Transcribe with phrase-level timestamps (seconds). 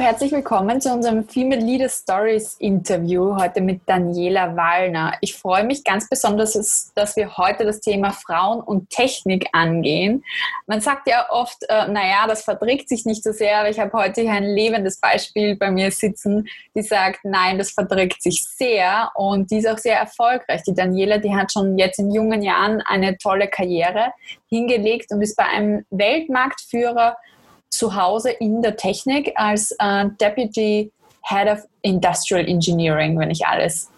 [0.00, 5.14] Herzlich willkommen zu unserem Female Leader Stories Interview heute mit Daniela Wallner.
[5.20, 10.22] Ich freue mich ganz besonders, dass wir heute das Thema Frauen und Technik angehen.
[10.68, 13.92] Man sagt ja oft, äh, naja, das verträgt sich nicht so sehr, aber ich habe
[13.92, 19.10] heute hier ein lebendes Beispiel bei mir sitzen, die sagt, nein, das verträgt sich sehr
[19.16, 20.62] und die ist auch sehr erfolgreich.
[20.62, 24.12] Die Daniela, die hat schon jetzt in jungen Jahren eine tolle Karriere
[24.48, 27.16] hingelegt und ist bei einem Weltmarktführer
[27.78, 30.90] zu Hause in der Technik als äh, Deputy
[31.22, 33.88] Head of Industrial Engineering, wenn ich alles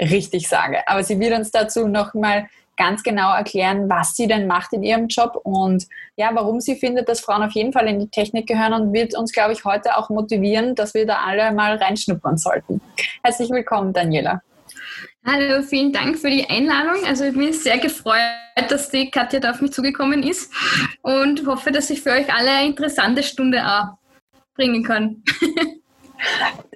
[0.00, 0.78] richtig sage.
[0.86, 5.08] Aber sie wird uns dazu nochmal ganz genau erklären, was sie denn macht in ihrem
[5.08, 5.86] Job und
[6.16, 9.14] ja, warum sie findet, dass Frauen auf jeden Fall in die Technik gehören und wird
[9.14, 12.80] uns, glaube ich, heute auch motivieren, dass wir da alle mal reinschnuppern sollten.
[13.22, 14.40] Herzlich willkommen, Daniela.
[15.30, 17.04] Hallo, vielen Dank für die Einladung.
[17.06, 18.16] Also ich bin sehr gefreut,
[18.70, 20.50] dass die Katja da auf mich zugekommen ist
[21.02, 23.98] und hoffe, dass ich für euch alle eine interessante Stunde auch
[24.54, 25.22] bringen kann.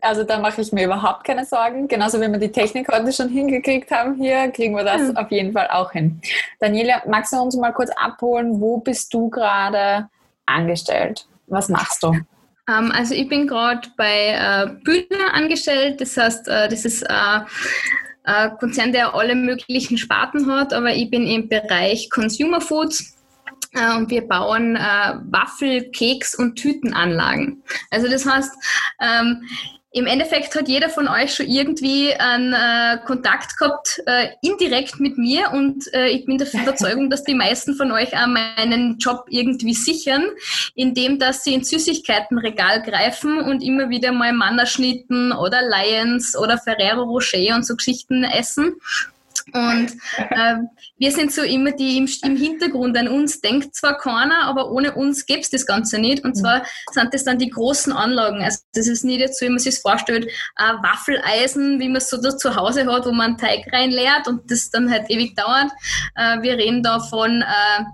[0.01, 1.89] Also da mache ich mir überhaupt keine Sorgen.
[1.89, 5.53] Genauso wie wir die Technik heute schon hingekriegt haben hier, kriegen wir das auf jeden
[5.53, 6.21] Fall auch hin.
[6.61, 10.09] Daniela, magst du uns mal kurz abholen, wo bist du gerade
[10.47, 11.27] angestellt?
[11.49, 12.13] Was machst du?
[12.69, 16.01] Ähm, also ich bin gerade bei äh, Bühner angestellt.
[16.01, 17.05] Das heißt, äh, das ist
[18.25, 23.17] äh, Konzern, der alle möglichen Sparten hat, aber ich bin im Bereich Consumer Foods
[23.75, 27.63] äh, und wir bauen äh, Waffel-, Keks- und Tütenanlagen.
[27.91, 28.53] Also das heißt,
[29.01, 29.43] ähm,
[29.93, 35.19] im Endeffekt hat jeder von euch schon irgendwie einen äh, Kontakt gehabt, äh, indirekt mit
[35.19, 39.27] mir und äh, ich bin der Überzeugung, dass die meisten von euch auch meinen Job
[39.29, 40.25] irgendwie sichern,
[40.75, 47.03] indem dass sie ins Süßigkeitenregal greifen und immer wieder mal Mannerschnitten oder Lions oder Ferrero
[47.03, 48.77] Rocher und so Geschichten essen.
[49.53, 50.57] Und äh,
[50.99, 52.97] wir sind so immer die im, im, Hintergrund.
[52.97, 56.25] An uns denkt zwar keiner, aber ohne uns gäbe es das Ganze nicht.
[56.25, 58.43] Und zwar sind das dann die großen Anlagen.
[58.43, 62.11] Also das ist nicht jetzt so, wie man sich vorstellt, ein Waffeleisen, wie man es
[62.11, 65.71] so da zu Hause hat, wo man Teig reinleert und das dann halt ewig dauert.
[66.15, 67.85] Äh, wir reden da von äh,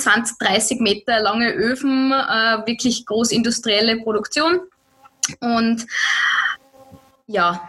[0.00, 4.60] 20, 30 Meter lange Öfen, äh, wirklich großindustrielle Produktion.
[5.40, 5.86] Und
[7.26, 7.68] ja,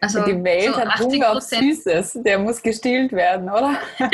[0.00, 2.18] also die Welt so hat Hunger auf Süßes.
[2.24, 3.78] Der muss gestillt werden, oder?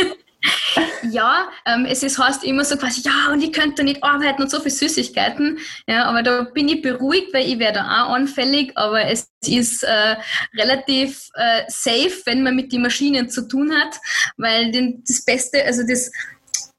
[1.10, 4.50] ja, ähm, es ist, heißt immer so quasi, ja, und ich könnte nicht arbeiten und
[4.50, 5.58] so viel Süßigkeiten.
[5.86, 10.16] Ja, aber da bin ich beruhigt, weil ich werde auch anfällig, aber es ist äh,
[10.56, 13.96] relativ äh, safe, wenn man mit den Maschinen zu tun hat,
[14.36, 16.10] weil den, das Beste, also das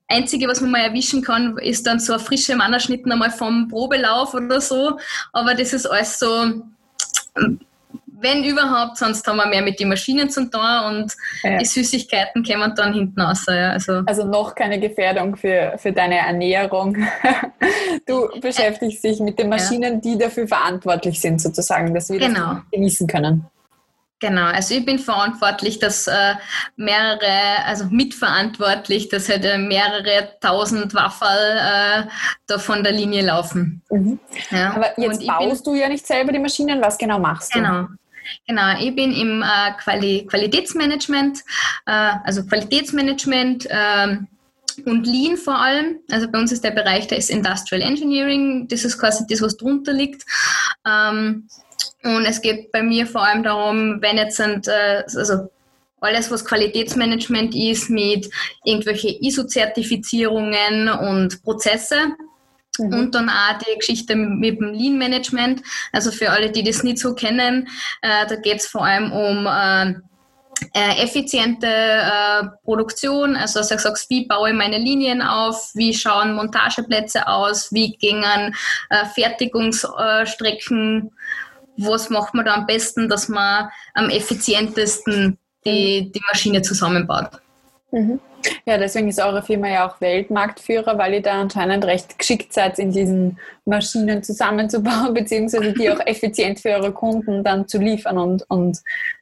[0.08, 4.34] Einzige, was man mal erwischen kann, ist dann so ein frischer Mannerschnitten einmal vom Probelauf
[4.34, 4.98] oder so,
[5.34, 6.64] aber das ist alles so
[8.20, 11.14] wenn überhaupt, sonst haben wir mehr mit den Maschinen zu tun und
[11.44, 11.58] ja.
[11.58, 13.46] die Süßigkeiten kommen dann hinten raus.
[13.48, 14.04] Ja, also.
[14.06, 16.98] also noch keine Gefährdung für, für deine Ernährung.
[18.06, 20.00] Du beschäftigst dich mit den Maschinen, ja.
[20.00, 22.54] die dafür verantwortlich sind, sozusagen, dass wir genau.
[22.54, 23.46] das genießen können.
[24.20, 26.36] Genau, also ich bin verantwortlich, dass äh,
[26.76, 32.04] mehrere, also mitverantwortlich, dass halt äh, mehrere tausend Waffel äh,
[32.48, 33.84] da von der Linie laufen.
[33.92, 34.20] Mhm.
[34.50, 34.74] Ja.
[34.74, 37.60] Aber jetzt baust du ja nicht selber die Maschinen, was genau machst du?
[37.60, 37.88] Genau.
[38.48, 41.40] Genau, ich bin im äh, Quali Qualitätsmanagement,
[41.86, 44.28] äh, also Qualitätsmanagement ähm,
[44.86, 46.00] und Lean vor allem.
[46.12, 49.58] Also bei uns ist der Bereich, der ist Industrial Engineering, das ist quasi das, was
[49.58, 50.24] drunter liegt.
[50.86, 51.48] Ähm,
[52.04, 55.50] und es geht bei mir vor allem darum, wenn jetzt sind, äh, also
[56.00, 58.30] alles, was Qualitätsmanagement ist, mit
[58.64, 62.16] irgendwelche ISO-Zertifizierungen und Prozesse.
[62.78, 62.94] Mhm.
[62.94, 65.62] Und dann auch die Geschichte mit dem Lean Management.
[65.92, 67.68] Also für alle, die das nicht so kennen,
[68.02, 69.94] äh, da geht es vor allem um äh,
[70.74, 75.94] äh, effiziente äh, Produktion, also dass du sagst, wie baue ich meine Linien auf, wie
[75.94, 78.56] schauen Montageplätze aus, wie gingen
[78.90, 81.12] äh, Fertigungsstrecken,
[81.78, 86.12] was macht man da am besten, dass man am effizientesten die, mhm.
[86.12, 87.30] die Maschine zusammenbaut.
[87.92, 88.20] Mhm.
[88.66, 92.80] Ja, deswegen ist eure Firma ja auch Weltmarktführer, weil ihr da anscheinend recht geschickt seid,
[92.80, 98.46] in diesen Maschinen zusammenzubauen, beziehungsweise die auch effizient für eure Kunden dann zu liefern und,
[98.50, 98.80] und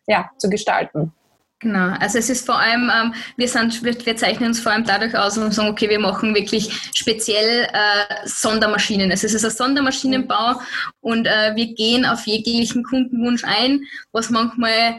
[0.08, 1.12] ja, zu gestalten.
[1.60, 4.84] Genau, also es ist vor allem, ähm, wir, sind, wir, wir, zeichnen uns vor allem
[4.84, 9.10] dadurch aus und sagen, okay, wir machen wirklich speziell äh, Sondermaschinen.
[9.10, 10.60] Also es ist ein Sondermaschinenbau
[11.00, 13.82] und äh, wir gehen auf jeglichen Kundenwunsch ein,
[14.12, 14.98] was manchmal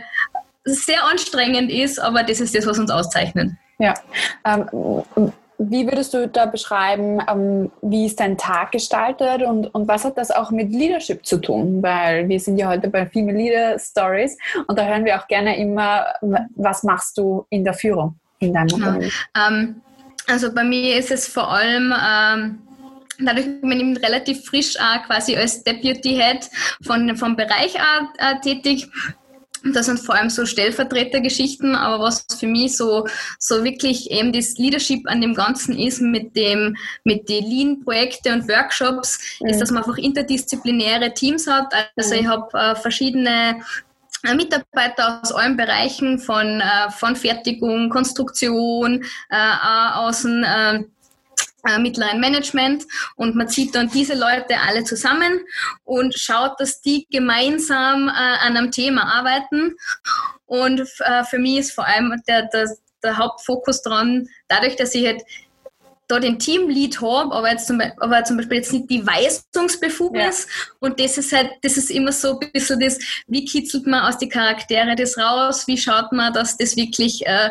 [0.65, 3.51] sehr anstrengend ist, aber das ist das, was uns auszeichnet.
[3.79, 3.95] Ja.
[4.45, 10.05] Ähm, wie würdest du da beschreiben, ähm, wie ist dein Tag gestaltet und, und was
[10.05, 11.83] hat das auch mit Leadership zu tun?
[11.83, 14.37] Weil wir sind ja heute bei Female Leader Stories
[14.67, 16.07] und da hören wir auch gerne immer,
[16.57, 19.13] was machst du in der Führung in deinem Unternehmen?
[19.35, 19.81] Ähm,
[20.27, 22.59] also bei mir ist es vor allem ähm,
[23.19, 26.51] dadurch bin ich relativ frisch auch quasi als Deputy Head
[26.83, 28.89] von, vom Bereich auch, auch tätig.
[29.73, 33.07] Das sind vor allem so Stellvertretergeschichten, aber was für mich so,
[33.39, 38.49] so wirklich eben das Leadership an dem Ganzen ist mit dem, mit den Lean-Projekte und
[38.49, 39.49] Workshops, mhm.
[39.49, 41.73] ist, dass man einfach interdisziplinäre Teams hat.
[41.97, 42.21] Also mhm.
[42.21, 43.61] ich habe äh, verschiedene
[44.25, 50.85] äh, Mitarbeiter aus allen Bereichen von, äh, von Fertigung, Konstruktion, äh, aus dem äh, äh,
[51.79, 52.85] mittleren Management
[53.17, 55.41] und man zieht dann diese Leute alle zusammen
[55.85, 59.77] und schaut, dass die gemeinsam äh, an einem Thema arbeiten.
[60.47, 62.71] Und äh, für mich ist vor allem der, der,
[63.03, 65.23] der Hauptfokus dran, dadurch, dass ich halt
[66.09, 70.47] da den Teamlead habe, aber, jetzt zum, aber zum Beispiel jetzt nicht die Weisungsbefugnis.
[70.47, 70.73] Ja.
[70.81, 74.19] Und das ist halt, das ist immer so ein bisschen das, wie kitzelt man aus
[74.19, 77.51] die Charaktere das raus, wie schaut man, dass das wirklich äh,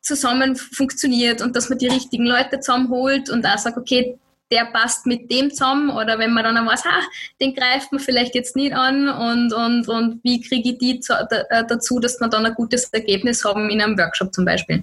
[0.00, 4.18] zusammen funktioniert und dass man die richtigen Leute zusammenholt und auch sagt, okay,
[4.50, 7.02] der passt mit dem zusammen oder wenn man dann weiß, ah,
[7.40, 11.64] den greift man vielleicht jetzt nicht an und, und, und wie kriege ich die äh,
[11.68, 14.82] dazu, dass wir dann ein gutes Ergebnis haben in einem Workshop zum Beispiel.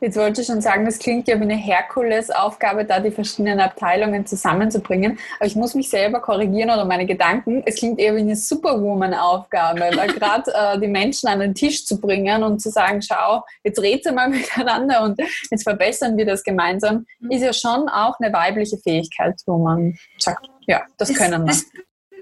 [0.00, 4.26] Jetzt wollte ich schon sagen, das klingt ja wie eine Herkulesaufgabe, da die verschiedenen Abteilungen
[4.26, 5.18] zusammenzubringen.
[5.38, 7.62] Aber ich muss mich selber korrigieren oder meine Gedanken.
[7.64, 12.00] Es klingt eher wie eine Superwoman-Aufgabe, da gerade äh, die Menschen an den Tisch zu
[12.00, 15.20] bringen und zu sagen, schau, jetzt redet mal miteinander und
[15.50, 17.30] jetzt verbessern wir das gemeinsam, mhm.
[17.30, 21.48] ist ja schon auch eine weibliche Fähigkeit, wo man sagt, ja, das, das können wir.
[21.48, 21.64] Das,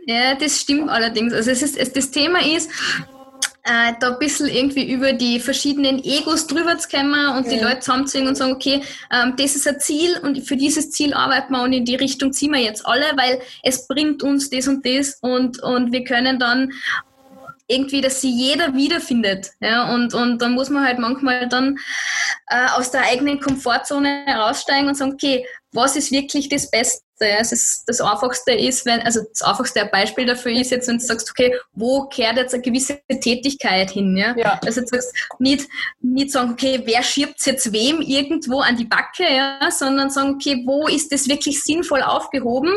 [0.06, 1.32] ja, das stimmt allerdings.
[1.32, 2.70] Also es ist, es, das Thema ist,
[3.64, 7.52] äh, da ein bisschen irgendwie über die verschiedenen Egos drüber zu kommen und ja.
[7.52, 8.82] die Leute zusammenzuziehen und sagen, okay,
[9.12, 12.32] ähm, das ist ein Ziel und für dieses Ziel arbeiten wir und in die Richtung
[12.32, 16.38] ziehen wir jetzt alle, weil es bringt uns das und das und, und wir können
[16.38, 16.72] dann
[17.68, 19.52] irgendwie, dass sie jeder wiederfindet.
[19.60, 19.94] Ja?
[19.94, 21.78] Und, und dann muss man halt manchmal dann
[22.48, 27.02] äh, aus der eigenen Komfortzone heraussteigen und sagen, okay, was ist wirklich das Beste?
[27.26, 31.04] Es ist, das Einfachste ist, wenn, also das einfachste Beispiel dafür ist jetzt, wenn du
[31.04, 34.16] sagst, okay, wo kehrt jetzt eine gewisse Tätigkeit hin?
[34.16, 34.34] Ja?
[34.36, 34.60] ja.
[34.64, 35.68] Also du sagst, nicht,
[36.00, 39.70] nicht sagen, okay, wer schiebt jetzt wem irgendwo an die Backe, ja?
[39.70, 42.72] sondern sagen, okay, wo ist das wirklich sinnvoll aufgehoben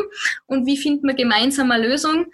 [0.46, 2.26] und wie finden wir gemeinsam eine Lösung?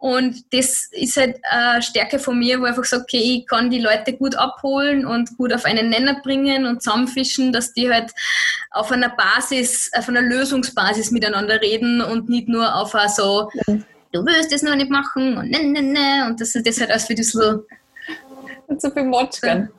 [0.00, 3.68] Und das ist halt eine Stärke von mir, wo ich einfach sage, okay, ich kann
[3.68, 8.12] die Leute gut abholen und gut auf einen Nenner bringen und zusammenfischen, dass die halt
[8.70, 14.52] auf einer Basis, auf einer Lösungsbasis miteinander reden und nicht nur auf so, du willst
[14.52, 16.26] das noch nicht machen und ne, ne, ne.
[16.28, 17.64] Und das, das halt alles für das so.
[18.66, 19.70] Und so viel Motschken.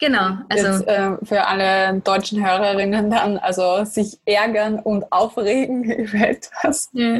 [0.00, 0.38] Genau.
[0.48, 6.90] Also Jetzt, äh, für alle deutschen Hörerinnen dann, also sich ärgern und aufregen über etwas.
[6.92, 7.18] Ja.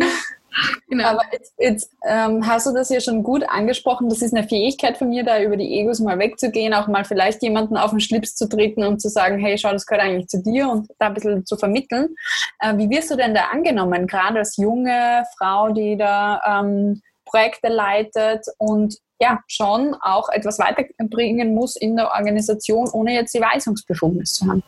[0.88, 1.08] Genau.
[1.08, 4.08] Aber jetzt, jetzt ähm, hast du das ja schon gut angesprochen.
[4.08, 7.42] Das ist eine Fähigkeit von mir, da über die Egos mal wegzugehen, auch mal vielleicht
[7.42, 10.42] jemanden auf den Schlips zu treten und zu sagen, hey, schau, das gehört eigentlich zu
[10.42, 12.14] dir und da ein bisschen zu vermitteln.
[12.60, 17.68] Äh, wie wirst du denn da angenommen, gerade als junge Frau, die da ähm, Projekte
[17.68, 24.34] leitet und ja, schon auch etwas weiterbringen muss in der Organisation, ohne jetzt die Weisungsbefugnis
[24.34, 24.62] zu haben?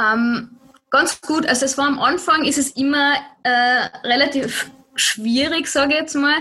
[0.00, 0.58] Ähm,
[0.90, 1.46] ganz gut.
[1.46, 6.38] Also es war am Anfang, ist es immer äh, relativ schwierig, sage ich jetzt mal,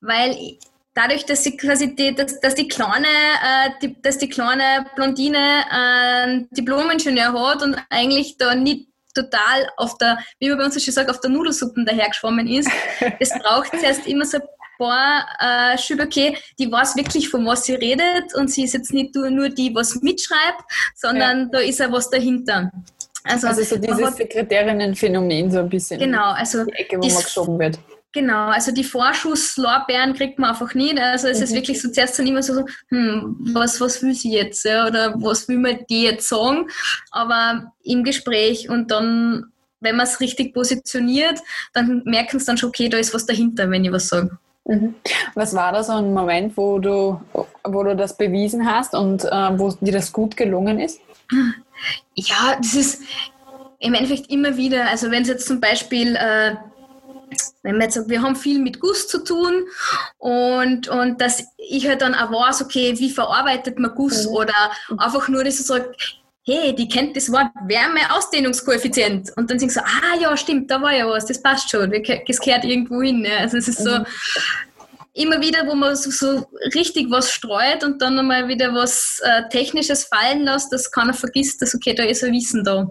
[0.00, 0.58] weil
[0.94, 5.64] dadurch, dass sie quasi die, dass, dass die kleine, äh, die, dass die kleine Blondine
[5.70, 10.94] äh, Diplom-Ingenieur hat und eigentlich da nicht total auf der, wie man bei uns schon
[10.94, 12.70] sagt, auf der Nudelsuppe dahergeschwommen ist.
[13.20, 14.42] Es braucht zuerst immer so ein
[14.78, 18.92] paar äh, Schüler, okay, die weiß wirklich, von was sie redet und sie ist jetzt
[18.92, 20.62] nicht nur die, was mitschreibt,
[20.96, 21.48] sondern ja.
[21.52, 22.72] da ist ja was dahinter.
[23.24, 26.00] Also, also so dieses Sekretärinnenphänomen so ein bisschen.
[26.00, 27.78] Genau, also die Ecke, wo man geschoben wird.
[28.12, 30.98] Genau, also die Vorschusslorbeeren kriegt man einfach nicht.
[30.98, 31.44] Also es mhm.
[31.44, 34.64] ist wirklich so zuerst dann immer so, hm, was, was will sie jetzt?
[34.64, 36.68] Ja, oder was will man die jetzt sagen?
[37.10, 39.46] Aber im Gespräch und dann,
[39.80, 41.40] wenn man es richtig positioniert,
[41.72, 44.36] dann merken sie dann schon, okay, da ist was dahinter, wenn ich was sage.
[44.66, 44.94] Mhm.
[45.34, 47.18] Was war da so ein Moment, wo du,
[47.64, 51.00] wo du das bewiesen hast und äh, wo dir das gut gelungen ist?
[52.14, 53.02] Ja, das ist
[53.78, 56.54] im Endeffekt immer wieder, also wenn es jetzt zum Beispiel äh,
[57.62, 59.64] wenn man jetzt sagt, wir haben viel mit Guss zu tun
[60.18, 64.32] und, und dass ich halt dann auch weiß, okay, wie verarbeitet man Guss mhm.
[64.32, 64.54] oder
[64.98, 65.92] einfach nur, dass ich sage,
[66.44, 70.82] hey, die kennt das Wort Wärmeausdehnungskoeffizient und dann sind sie so, ah ja, stimmt, da
[70.82, 73.20] war ja was, das passt schon, das gehört irgendwo hin.
[73.20, 73.36] Ne?
[73.38, 74.06] Also es ist so, mhm
[75.14, 79.48] immer wieder, wo man so, so, richtig was streut und dann nochmal wieder was äh,
[79.48, 82.86] Technisches fallen lässt, dass keiner vergisst, dass okay, da ist ein Wissen da.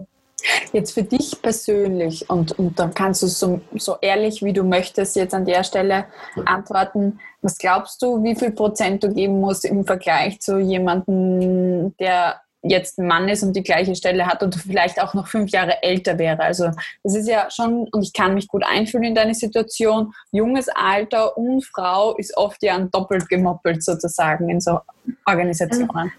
[0.72, 5.14] Jetzt für dich persönlich und, und dann kannst du so, so ehrlich wie du möchtest
[5.14, 6.06] jetzt an der Stelle
[6.46, 7.20] antworten.
[7.42, 12.98] Was glaubst du, wie viel Prozent du geben musst im Vergleich zu jemandem, der jetzt
[12.98, 16.18] ein Mann ist und die gleiche Stelle hat und vielleicht auch noch fünf Jahre älter
[16.18, 16.40] wäre.
[16.40, 16.70] Also
[17.02, 21.36] das ist ja schon, und ich kann mich gut einfühlen in deine Situation, junges Alter
[21.36, 24.78] und Frau ist oft ja doppelt gemoppelt sozusagen in so
[25.26, 26.12] Organisationen.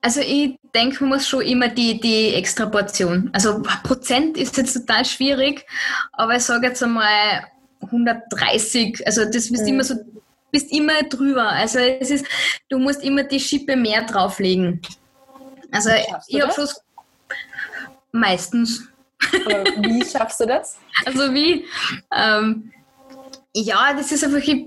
[0.00, 3.30] Also ich denke, man muss schon immer die, die extra Portion.
[3.32, 5.64] Also Prozent ist jetzt total schwierig,
[6.12, 7.44] aber ich sage jetzt einmal
[7.82, 9.68] 130, also das bist mhm.
[9.68, 9.94] immer so,
[10.50, 11.48] bist immer drüber.
[11.48, 12.26] Also es ist,
[12.68, 14.80] du musst immer die Schippe mehr drauflegen.
[15.72, 15.90] Also
[16.28, 16.68] ich habe schon
[18.12, 18.88] meistens.
[19.20, 20.78] wie schaffst du das?
[21.04, 21.66] Also wie?
[22.14, 22.72] Ähm,
[23.54, 24.66] ja, das ist einfach, ich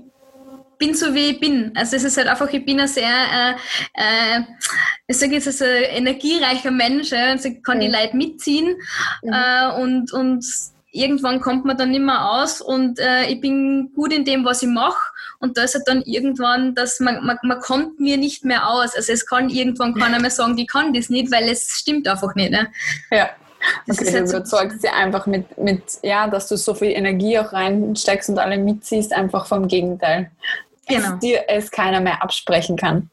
[0.78, 1.72] bin so wie ich bin.
[1.74, 3.54] Also es ist halt einfach, ich bin ein sehr, äh,
[3.94, 4.42] äh,
[5.06, 7.82] ich sage jetzt, also ein energiereicher Mensch, also ich kann mhm.
[7.82, 8.76] die Leute mitziehen
[9.22, 9.32] mhm.
[9.32, 10.44] äh, und, und
[10.92, 14.62] irgendwann kommt man dann nicht mehr aus und äh, ich bin gut in dem, was
[14.62, 14.98] ich mache.
[15.38, 18.94] Und da ist halt dann irgendwann, dass man, man, man kommt mir nicht mehr aus.
[18.96, 22.34] Also es kann irgendwann keiner mehr sagen, die kann das nicht, weil es stimmt einfach
[22.34, 22.50] nicht.
[22.50, 22.68] Ne?
[23.10, 23.28] Ja.
[23.86, 27.52] Das okay, du überzeugst sie einfach mit, mit, ja, dass du so viel Energie auch
[27.52, 30.30] reinsteckst und alle mitziehst, einfach vom Gegenteil.
[30.86, 31.10] Genau.
[31.10, 33.10] Dass dir es keiner mehr absprechen kann.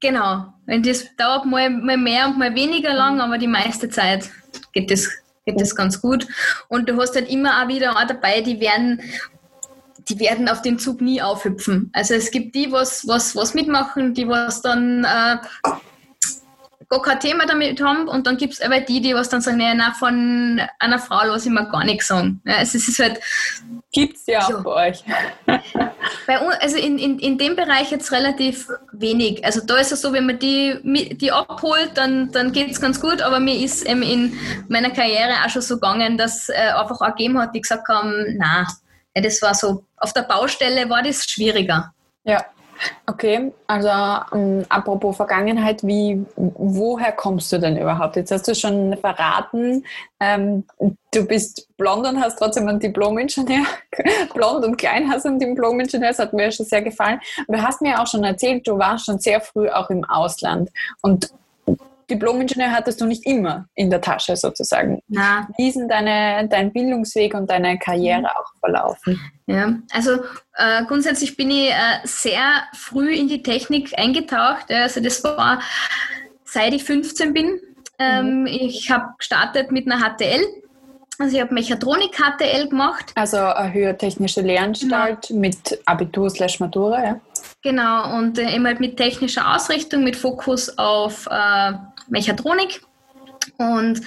[0.00, 0.46] Genau.
[0.66, 4.28] Und das dauert mal, mal mehr und mal weniger lang, aber die meiste Zeit
[4.72, 5.08] geht das
[5.52, 6.26] geht das ganz gut.
[6.68, 9.00] Und du hast halt immer auch wieder auch dabei, die werden,
[10.08, 11.90] die werden auf den Zug nie aufhüpfen.
[11.92, 15.36] Also es gibt die, was, was, was mitmachen, die was dann äh,
[16.90, 19.58] gar kein Thema damit haben und dann gibt es aber die, die was dann sagen,
[19.58, 22.42] nee, na, von einer Frau lasse ich mir gar nichts sagen.
[22.44, 23.20] Ja, also es ist halt...
[23.92, 25.04] Gibt es ja auch bei euch.
[26.26, 29.44] bei uns, also in, in, in dem Bereich jetzt relativ wenig.
[29.44, 33.00] Also da ist es so, wenn man die, die abholt, dann, dann geht es ganz
[33.00, 34.36] gut, aber mir ist ähm, in
[34.68, 38.36] meiner Karriere auch schon so gegangen, dass äh, einfach auch gegeben hat, die gesagt haben,
[38.36, 38.66] na,
[39.14, 41.92] ja, das war so, auf der Baustelle war das schwieriger.
[42.24, 42.44] Ja.
[43.06, 43.88] Okay, also
[44.32, 48.16] ähm, apropos Vergangenheit, wie, woher kommst du denn überhaupt?
[48.16, 49.84] Jetzt hast du schon verraten,
[50.20, 50.64] ähm,
[51.12, 53.66] du bist blond und hast trotzdem einen Diplom-Ingenieur.
[54.34, 57.20] blond und klein hast einen Diplom-Ingenieur, das hat mir schon sehr gefallen.
[57.48, 60.70] Du hast mir auch schon erzählt, du warst schon sehr früh auch im Ausland.
[61.02, 61.30] Und
[62.10, 65.00] Diplom-Ingenieur hattest du nicht immer in der Tasche sozusagen.
[65.08, 65.48] Na.
[65.56, 68.26] Wie ist denn deine, dein Bildungsweg und deine Karriere mhm.
[68.26, 69.20] auch verlaufen?
[69.46, 70.22] Ja, also
[70.56, 74.70] äh, grundsätzlich bin ich äh, sehr früh in die Technik eingetaucht.
[74.70, 75.60] Also das war
[76.44, 77.60] seit ich 15 bin.
[77.98, 78.46] Ähm, mhm.
[78.46, 80.44] Ich habe gestartet mit einer HTL.
[81.18, 83.12] Also ich habe Mechatronik HTL gemacht.
[83.14, 85.40] Also eine höhere technische Lehranstalt genau.
[85.40, 87.20] mit Abitur slash Matura, ja?
[87.62, 91.72] Genau, und äh, immer mit technischer Ausrichtung, mit Fokus auf äh,
[92.10, 92.82] Mechatronik
[93.56, 94.00] und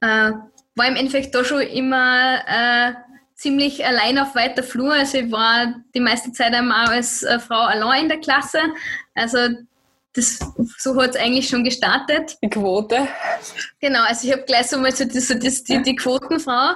[0.00, 0.32] äh,
[0.74, 2.92] war im Endeffekt da schon immer äh,
[3.34, 4.92] ziemlich allein auf weiter Flur.
[4.92, 8.58] Also ich war die meiste Zeit einmal als äh, Frau allein in der Klasse.
[9.14, 9.38] Also
[10.18, 10.38] das,
[10.78, 12.36] so hat es eigentlich schon gestartet.
[12.42, 13.08] Die Quote.
[13.80, 16.72] Genau, also ich habe gleich so mal so die, so die, die, die Quotenfrau.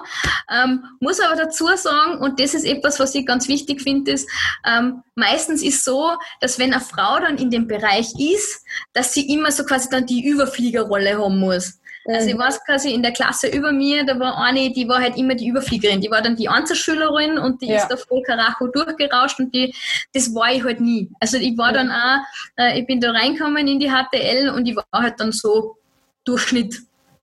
[0.51, 4.29] Ähm, muss aber dazu sagen, und das ist etwas, was ich ganz wichtig finde, ist,
[4.67, 9.29] ähm, meistens ist so, dass wenn eine Frau dann in dem Bereich ist, dass sie
[9.33, 11.81] immer so quasi dann die Überfliegerrolle haben muss.
[12.05, 12.41] Also ich mhm.
[12.41, 15.47] weiß quasi in der Klasse über mir, da war eine, die war halt immer die
[15.47, 17.77] Überfliegerin, die war dann die Einzelschülerin und die ja.
[17.77, 19.75] ist da voll Karacho durchgerauscht und die,
[20.13, 21.11] das war ich halt nie.
[21.21, 21.75] Also ich war ja.
[21.75, 22.19] dann auch,
[22.57, 25.77] äh, ich bin da reinkommen in die HTL und ich war halt dann so
[26.25, 26.77] Durchschnitt.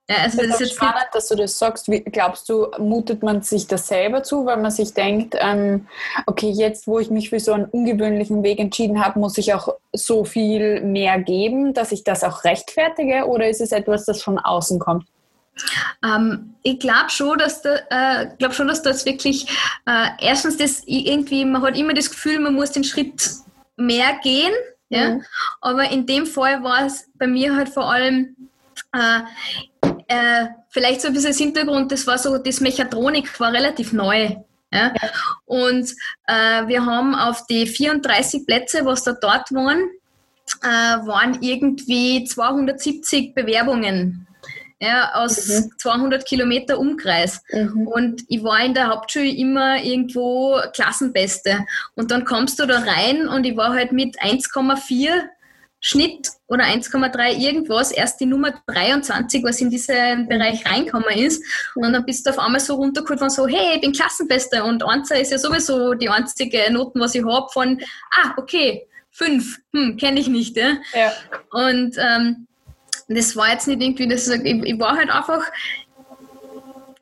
[0.09, 1.87] Ja, also das, ist spannend, dass du das sagst.
[1.87, 5.87] Wie, glaubst du, mutet man sich das selber zu, weil man sich denkt, ähm,
[6.25, 9.75] okay, jetzt, wo ich mich für so einen ungewöhnlichen Weg entschieden habe, muss ich auch
[9.93, 13.27] so viel mehr geben, dass ich das auch rechtfertige?
[13.27, 15.05] Oder ist es etwas, das von außen kommt?
[16.03, 19.47] Ähm, ich glaube schon, dass da, äh, glaub schon, dass das wirklich
[19.85, 23.29] äh, erstens das irgendwie, man hat immer das Gefühl, man muss den Schritt
[23.75, 24.53] mehr gehen.
[24.89, 25.11] Ja?
[25.11, 25.25] Mhm.
[25.61, 28.35] Aber in dem Fall war es bei mir halt vor allem,
[28.93, 29.19] äh,
[30.09, 34.35] äh, vielleicht so ein bisschen das Hintergrund, das war so, das Mechatronik war relativ neu.
[34.71, 34.93] Ja?
[35.01, 35.09] ja.
[35.45, 35.91] Und
[36.27, 39.89] äh, wir haben auf die 34 Plätze, was da dort waren,
[40.63, 40.67] äh,
[41.07, 44.27] waren irgendwie 270 Bewerbungen
[44.81, 45.71] ja, aus mhm.
[45.77, 47.41] 200 Kilometer Umkreis.
[47.51, 47.87] Mhm.
[47.87, 51.65] Und ich war in der Hauptschule immer irgendwo Klassenbeste.
[51.95, 55.09] Und dann kommst du da rein und ich war halt mit 1,4
[55.81, 61.43] Schnitt oder 1,3 irgendwas erst die Nummer 23, was in diesen Bereich reinkommen ist.
[61.75, 64.83] Und dann bist du auf einmal so runtergeholt von so, hey, ich bin Klassenbester und
[64.83, 67.79] Einser ist ja sowieso die einzige Noten, was ich habe von,
[68.11, 70.57] ah, okay, fünf, hm, kenne ich nicht.
[70.57, 70.77] Ja?
[70.93, 71.13] ja.
[71.51, 72.47] Und ähm,
[73.07, 75.43] das war jetzt nicht irgendwie, das, ich, ich war halt einfach,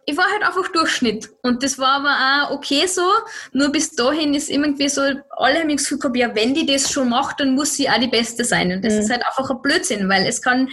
[0.09, 1.29] ich war halt einfach Durchschnitt.
[1.41, 3.03] Und das war aber auch okay so.
[3.51, 6.89] Nur bis dahin ist irgendwie so, alle haben das Gefühl gehabt, ja, wenn die das
[6.89, 8.71] schon macht, dann muss sie auch die Beste sein.
[8.71, 8.99] Und das mhm.
[9.01, 10.69] ist halt einfach ein Blödsinn, weil es kann,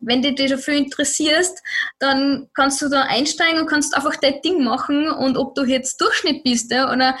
[0.00, 1.62] wenn du dich dafür interessierst,
[1.98, 5.98] dann kannst du da einsteigen und kannst einfach dein Ding machen und ob du jetzt
[6.02, 7.16] Durchschnitt bist ja, oder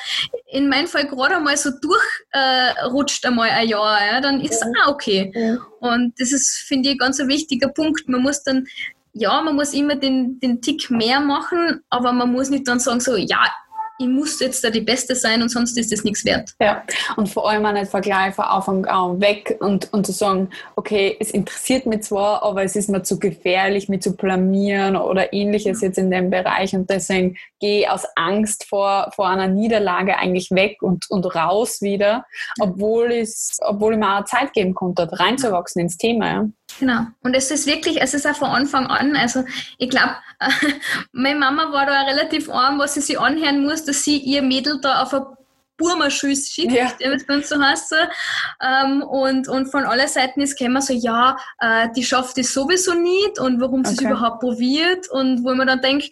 [0.48, 4.62] in meinem Fall gerade einmal so durchrutscht äh, einmal ein Jahr, ja, dann ist es
[4.84, 5.32] auch okay.
[5.34, 5.56] Ja.
[5.80, 8.06] Und das ist, finde ich, ganz ein wichtiger Punkt.
[8.06, 8.66] Man muss dann
[9.14, 13.00] ja, man muss immer den, den Tick mehr machen, aber man muss nicht dann sagen,
[13.00, 13.44] so, ja,
[13.98, 16.50] ich muss jetzt da die Beste sein und sonst ist das nichts wert.
[16.60, 16.82] Ja,
[17.16, 21.16] und vor allem auch nicht vergleichen von Anfang an weg und, und zu sagen, okay,
[21.20, 25.80] es interessiert mich zwar, aber es ist mir zu gefährlich, mich zu blamieren oder ähnliches
[25.80, 30.50] jetzt in dem Bereich und deswegen gehe ich aus Angst vor, vor einer Niederlage eigentlich
[30.50, 32.26] weg und, und raus wieder,
[32.58, 33.24] obwohl,
[33.60, 36.26] obwohl ich mir auch Zeit geben konnte, reinzuwachsen ins Thema.
[36.26, 36.48] Ja.
[36.78, 37.06] Genau.
[37.22, 39.44] Und es ist wirklich, es ist auch von Anfang an, also
[39.78, 40.16] ich glaube,
[41.12, 44.80] meine Mama war da relativ arm, was sie sich anhören muss, dass sie ihr Mädel
[44.80, 45.22] da auf ein
[45.76, 46.92] Burmerschuss schickt, ja.
[46.98, 47.88] wie es bei uns so heißt.
[47.90, 47.96] So.
[48.62, 52.94] Ähm, und, und von aller Seiten ist gekommen so, ja, äh, die schafft es sowieso
[52.94, 53.90] nicht und warum okay.
[53.90, 56.10] sie es überhaupt probiert und wo man dann denkt,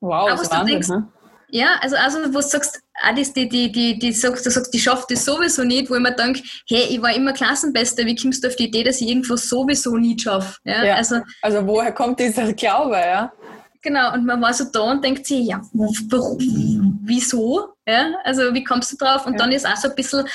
[0.00, 1.08] wow, das ist Wahnsinn, denkst, ne?
[1.54, 2.82] Ja, also, also wo du sagst,
[3.16, 6.00] das, die, die, die, die sagst, du sagst, die schafft das sowieso nicht, wo ich
[6.00, 9.08] mir denke, hey, ich war immer Klassenbeste, wie kommst du auf die Idee, dass ich
[9.08, 10.58] irgendwas sowieso nicht schaffe?
[10.64, 10.94] Ja, ja.
[10.94, 13.32] Also, also woher kommt dieser Glaube, ja?
[13.82, 17.71] Genau, und man war so da und denkt sich, ja, warum, wieso?
[17.86, 19.26] Ja, also wie kommst du drauf?
[19.26, 19.38] Und ja.
[19.38, 20.28] dann ist auch so ein bisschen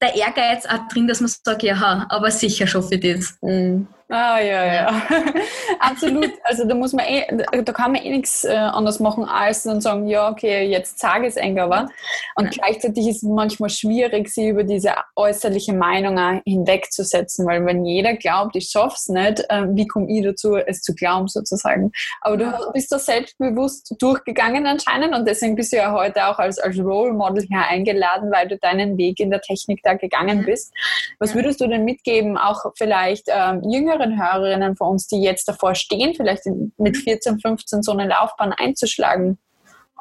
[0.00, 3.36] der Ehrgeiz auch drin, dass man sagt, ja, aber sicher schaffe ich das.
[3.40, 3.88] Mhm.
[4.12, 5.02] Ah, ja, ja.
[5.80, 6.32] Absolut.
[6.44, 7.24] Also da muss man eh,
[7.64, 11.22] da kann man eh nichts äh, anders machen, als dann sagen, ja, okay, jetzt sage
[11.26, 11.88] ich es eng, aber.
[12.36, 12.50] Und ja.
[12.50, 18.54] gleichzeitig ist es manchmal schwierig, sie über diese äußerliche Meinung hinwegzusetzen, weil wenn jeder glaubt,
[18.54, 21.90] ich schaffe es nicht, äh, wie komme ich dazu, es zu glauben sozusagen.
[22.20, 26.58] Aber du bist da selbstbewusst durchgegangen anscheinend und deswegen bist du ja heute auch als,
[26.58, 30.72] als Role Model hier eingeladen, weil du deinen Weg in der Technik da gegangen bist.
[31.18, 35.74] Was würdest du denn mitgeben, auch vielleicht ähm, jüngeren Hörerinnen von uns, die jetzt davor
[35.74, 36.42] stehen, vielleicht
[36.76, 39.38] mit 14, 15 so eine Laufbahn einzuschlagen?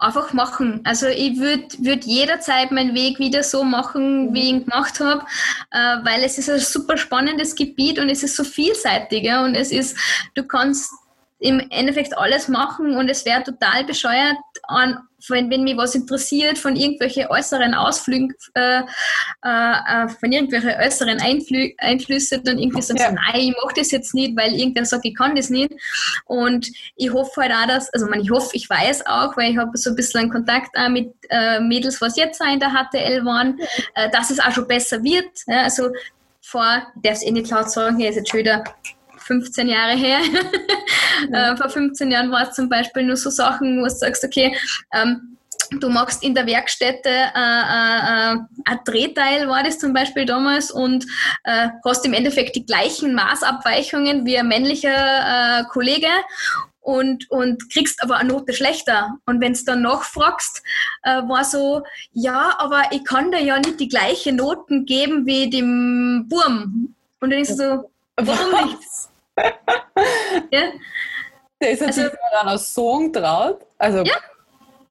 [0.01, 0.81] einfach machen.
[0.83, 5.23] Also ich würde würd jederzeit meinen Weg wieder so machen, wie ich ihn gemacht habe,
[5.71, 9.55] äh, weil es ist ein super spannendes Gebiet und es ist so vielseitig ja, und
[9.55, 9.95] es ist,
[10.33, 10.91] du kannst
[11.39, 16.57] im Endeffekt alles machen und es wäre total bescheuert, an, wenn, wenn mich was interessiert,
[16.57, 18.81] von irgendwelchen äußeren Ausflügen, äh,
[19.43, 23.09] äh, von irgendwelchen äußeren Einflü Einflüssen dann irgendwie sagen, ja.
[23.09, 25.71] so, nein, ich mache das jetzt nicht, weil irgendwer sagt, ich kann das nicht.
[26.25, 29.57] Und ich hoffe halt auch, dass, also man, ich hoffe, ich weiß auch, weil ich
[29.57, 32.69] habe so ein bisschen einen Kontakt auch mit äh, Mädels, was jetzt auch in der
[32.69, 33.59] HTL waren,
[33.95, 35.29] äh, dass es auch schon besser wird.
[35.47, 35.89] Ja, also
[36.41, 38.63] vor, ich darf es eh nicht laut sagen, hier ist jetzt schon wieder
[39.31, 40.19] 15 Jahre her.
[41.31, 41.53] Ja.
[41.53, 44.55] äh, vor 15 Jahren war es zum Beispiel nur so Sachen, wo du sagst, okay,
[44.93, 45.37] ähm,
[45.79, 50.69] du machst in der Werkstätte äh, äh, äh, ein Drehteil, war das zum Beispiel damals,
[50.69, 51.05] und
[51.45, 54.89] äh, hast im Endeffekt die gleichen Maßabweichungen wie ein männlicher
[55.61, 56.09] äh, Kollege
[56.81, 59.17] und, und kriegst aber eine Note schlechter.
[59.25, 60.61] Und wenn du dann nachfragst,
[61.03, 65.49] äh, war so, ja, aber ich kann dir ja nicht die gleichen Noten geben wie
[65.49, 66.95] dem Burm.
[67.21, 69.10] Und dann ist so, warum nicht?
[69.37, 70.71] Ja.
[71.61, 73.61] Der ist natürlich also, dann aus Song traut.
[73.77, 74.15] Also ja.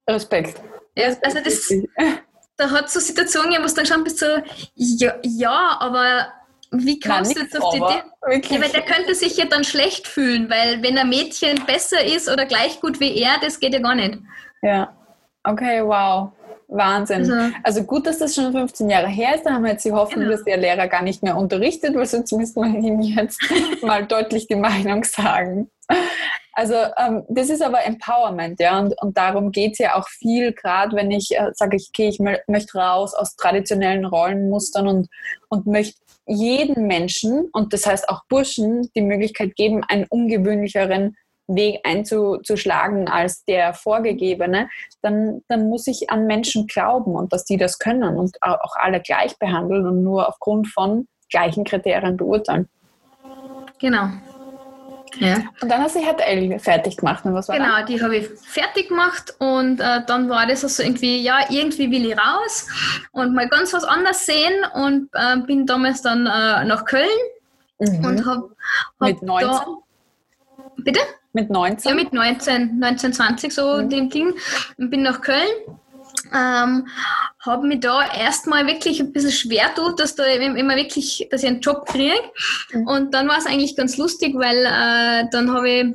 [0.08, 0.60] Respekt.
[0.96, 1.72] Ja, also das,
[2.56, 4.26] da hat es so Situationen, wo du dann schon bist so,
[4.74, 6.32] ja, ja aber
[6.72, 8.54] wie kommst du jetzt auf die Idee?
[8.54, 12.28] Ja, weil der könnte sich ja dann schlecht fühlen, weil wenn ein Mädchen besser ist
[12.28, 14.18] oder gleich gut wie er, das geht ja gar nicht.
[14.62, 14.94] Ja,
[15.44, 16.32] okay, wow.
[16.70, 17.30] Wahnsinn.
[17.30, 19.44] Also, also, gut, dass das schon 15 Jahre her ist.
[19.44, 20.36] Da haben wir jetzt die Hoffnung, genau.
[20.36, 23.40] dass der Lehrer gar nicht mehr unterrichtet, weil sonst müssen wir ihm jetzt
[23.82, 25.70] mal deutlich die Meinung sagen.
[26.52, 30.52] Also ähm, das ist aber Empowerment, ja, und, und darum geht es ja auch viel,
[30.52, 35.08] gerade wenn ich äh, sage, okay, ich möchte raus aus traditionellen Rollenmustern und,
[35.48, 41.16] und möchte jeden Menschen, und das heißt auch Burschen, die Möglichkeit geben, einen ungewöhnlicheren
[41.54, 44.68] Weg einzuschlagen als der vorgegebene,
[45.02, 49.00] dann, dann muss ich an Menschen glauben und dass die das können und auch alle
[49.00, 52.68] gleich behandeln und nur aufgrund von gleichen Kriterien beurteilen.
[53.78, 54.10] Genau.
[55.18, 55.38] Ja.
[55.60, 57.24] Und dann hast du HTL fertig gemacht.
[57.24, 57.86] Und was war genau, dann?
[57.86, 62.06] die habe ich fertig gemacht und äh, dann war das also irgendwie, ja, irgendwie will
[62.06, 62.68] ich raus
[63.12, 67.08] und mal ganz was anderes sehen und äh, bin damals dann äh, nach Köln
[67.80, 68.04] mhm.
[68.04, 68.50] und habe
[69.00, 69.48] hab Mit 19?
[69.48, 69.66] Da,
[70.76, 71.00] bitte?
[71.32, 71.88] Mit 19?
[71.88, 73.88] Ja, mit 19, 19, 20 so mhm.
[73.88, 74.34] dem Ding.
[74.78, 75.48] Und bin nach Köln.
[76.32, 76.86] Ähm,
[77.40, 81.48] habe mich da erstmal wirklich ein bisschen schwer tut, dass da immer wirklich, dass ich
[81.48, 82.14] einen Job kriege.
[82.72, 82.86] Mhm.
[82.86, 85.86] Und dann war es eigentlich ganz lustig, weil äh, dann habe ich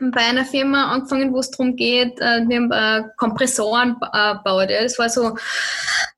[0.00, 4.70] bei einer Firma angefangen, wo es darum geht, äh, wir haben äh, Kompressoren äh, baut.
[4.70, 4.82] Ja.
[4.82, 5.36] Das war so,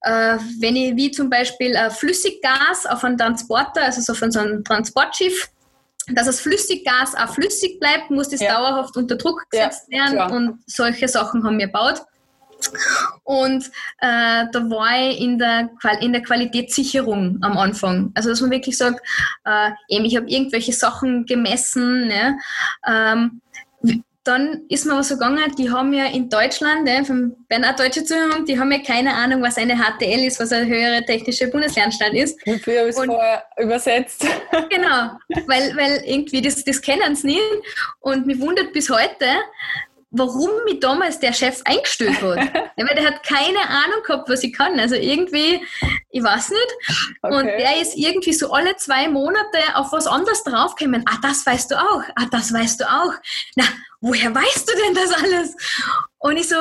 [0.03, 4.41] äh, wenn ich wie zum Beispiel äh, Flüssiggas auf einen Transporter, also so von so
[4.41, 5.51] einem Transportschiff,
[6.15, 8.55] dass das Flüssiggas auch flüssig bleibt, muss das ja.
[8.55, 10.33] dauerhaft unter Druck gesetzt ja, werden klar.
[10.33, 12.03] und solche Sachen haben wir gebaut.
[13.25, 13.65] Und
[13.99, 15.71] äh, da war ich in der,
[16.01, 18.13] in der Qualitätssicherung am Anfang.
[18.15, 19.01] Also dass man wirklich sagt,
[19.45, 22.39] äh, eben, ich habe irgendwelche Sachen gemessen, ne?
[22.87, 23.41] ähm,
[24.25, 27.03] dann ist mir was so gegangen, die haben ja in Deutschland, ne,
[27.49, 30.67] wenn auch Deutsche zuhören, die haben ja keine Ahnung, was eine HTL ist, was eine
[30.67, 32.39] höhere technische Bundeslernstelle ist.
[32.47, 34.27] Wofür habe ich es vorher übersetzt?
[34.71, 35.11] Genau,
[35.47, 37.43] weil, weil irgendwie das, das kennen sie nicht
[38.01, 39.27] und mich wundert bis heute,
[40.13, 42.37] warum mich damals der Chef eingestellt hat.
[42.77, 44.79] ja, weil der hat keine Ahnung gehabt, was ich kann.
[44.79, 45.61] Also irgendwie,
[46.11, 47.11] ich weiß nicht.
[47.23, 47.35] Okay.
[47.35, 51.05] Und der ist irgendwie so alle zwei Monate auf was anderes draufgekommen.
[51.09, 52.03] Ah, das weißt du auch.
[52.17, 53.15] Ah, das weißt du auch.
[53.57, 53.65] Na,
[54.01, 55.57] woher weißt du denn das alles?
[56.19, 56.57] Und ich so,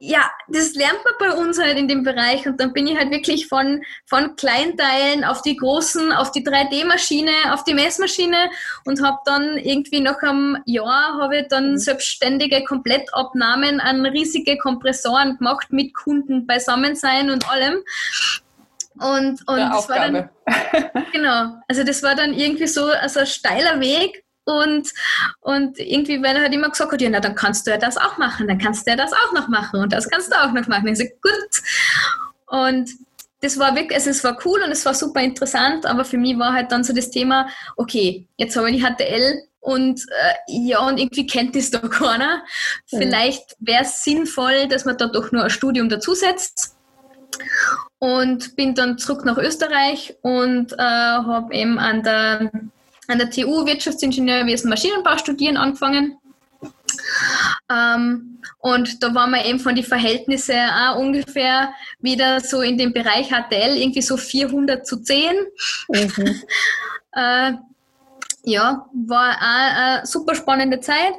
[0.00, 3.10] ja, das lernt man bei uns halt in dem Bereich und dann bin ich halt
[3.10, 8.50] wirklich von, von Kleinteilen auf die großen, auf die 3D-Maschine, auf die Messmaschine
[8.84, 11.78] und habe dann irgendwie nach einem Jahr habe ich dann mhm.
[11.78, 17.82] selbstständige Komplettabnahmen an riesige Kompressoren gemacht mit Kunden beisammen sein und allem.
[19.00, 20.30] Und, und das war dann,
[21.12, 24.94] genau, also das war dann irgendwie so also ein steiler Weg und,
[25.40, 27.98] und irgendwie, weil er halt immer gesagt hat, ja, na, dann kannst du ja das
[27.98, 30.52] auch machen, dann kannst du ja das auch noch machen und das kannst du auch
[30.52, 30.88] noch machen.
[30.88, 31.62] Ich so, gut.
[32.46, 32.90] Und
[33.42, 36.38] das war wirklich, also es war cool und es war super interessant, aber für mich
[36.38, 40.80] war halt dann so das Thema, okay, jetzt habe ich die HTL und äh, ja,
[40.80, 42.38] und irgendwie kennt das da keiner.
[42.90, 42.98] Mhm.
[42.98, 46.74] Vielleicht wäre es sinnvoll, dass man da doch nur ein Studium dazusetzt.
[47.98, 52.50] Und bin dann zurück nach Österreich und äh, habe eben an der
[53.08, 56.18] an der TU Wirtschaftsingenieurwesen Maschinenbau studieren angefangen.
[57.70, 62.92] Ähm, und da waren wir eben von den Verhältnissen auch ungefähr wieder so in dem
[62.92, 65.34] Bereich HTL, irgendwie so 400 zu 10.
[65.88, 66.42] Mhm.
[67.12, 67.52] äh,
[68.44, 71.14] ja, war auch eine super spannende Zeit.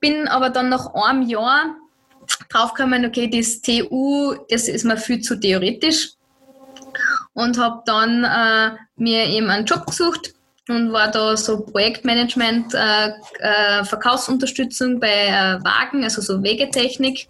[0.00, 1.76] Bin aber dann nach einem Jahr
[2.48, 6.12] draufgekommen, okay, das TU, das ist mir viel zu theoretisch.
[7.34, 10.35] Und habe dann äh, mir eben einen Job gesucht
[10.68, 17.28] und war da so Projektmanagement, äh, äh, Verkaufsunterstützung bei äh, Wagen, also so Wegetechnik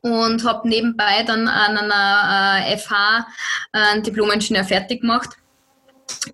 [0.00, 3.26] und habe nebenbei dann an einer äh, FH
[3.72, 5.30] äh, einen Diplom-Ingenieur fertig gemacht.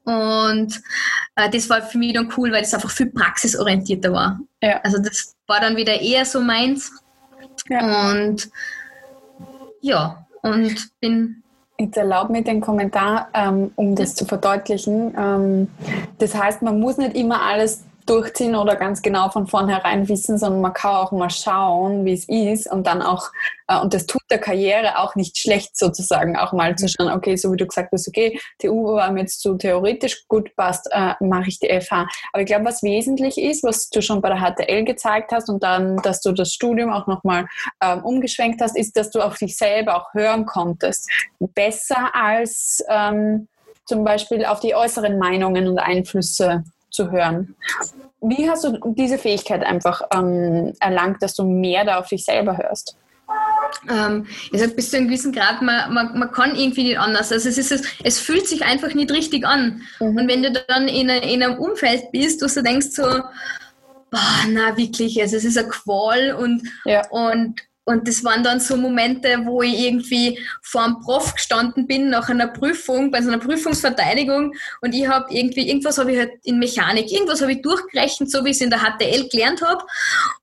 [0.04, 0.80] Und
[1.36, 4.40] äh, das war für mich dann cool, weil das einfach viel praxisorientierter war.
[4.62, 4.80] Ja.
[4.82, 6.90] Also das war dann wieder eher so meins.
[7.68, 8.10] Ja.
[8.10, 8.50] Und
[9.80, 11.43] ja, und bin
[11.78, 15.12] Jetzt erlaub mir den Kommentar, ähm, um das zu verdeutlichen.
[15.18, 15.68] Ähm,
[16.18, 20.60] das heißt, man muss nicht immer alles durchziehen oder ganz genau von vornherein wissen, sondern
[20.60, 23.30] man kann auch mal schauen, wie es ist und dann auch,
[23.68, 27.36] äh, und das tut der Karriere auch nicht schlecht sozusagen, auch mal zu schauen, okay,
[27.36, 31.14] so wie du gesagt hast, okay, TU war mir jetzt zu theoretisch gut passt, äh,
[31.20, 32.06] mache ich die FH.
[32.32, 35.62] Aber ich glaube, was wesentlich ist, was du schon bei der HTL gezeigt hast und
[35.62, 37.46] dann, dass du das Studium auch nochmal
[37.82, 41.10] ähm, umgeschwenkt hast, ist, dass du auf dich selber auch hören konntest.
[41.38, 43.48] Besser als ähm,
[43.86, 47.56] zum Beispiel auf die äußeren Meinungen und Einflüsse zu hören.
[48.20, 52.56] Wie hast du diese Fähigkeit einfach ähm, erlangt, dass du mehr da auf dich selber
[52.56, 52.96] hörst?
[53.90, 57.32] Ähm, sage, bis zu einem gewissen Grad, man, man, man kann irgendwie nicht anders.
[57.32, 59.82] Also es, ist, es fühlt sich einfach nicht richtig an.
[59.98, 60.16] Mhm.
[60.16, 64.76] Und wenn du dann in, in einem Umfeld bist, wo du denkst so, boah, na
[64.76, 67.06] wirklich, also es ist eine Qual und, ja.
[67.10, 72.08] und und das waren dann so Momente, wo ich irgendwie vor einem Prof gestanden bin
[72.08, 76.32] nach einer Prüfung, bei so einer Prüfungsverteidigung und ich habe irgendwie, irgendwas habe ich halt
[76.44, 79.84] in Mechanik, irgendwas habe ich durchgerechnet, so wie ich es in der HTL gelernt habe.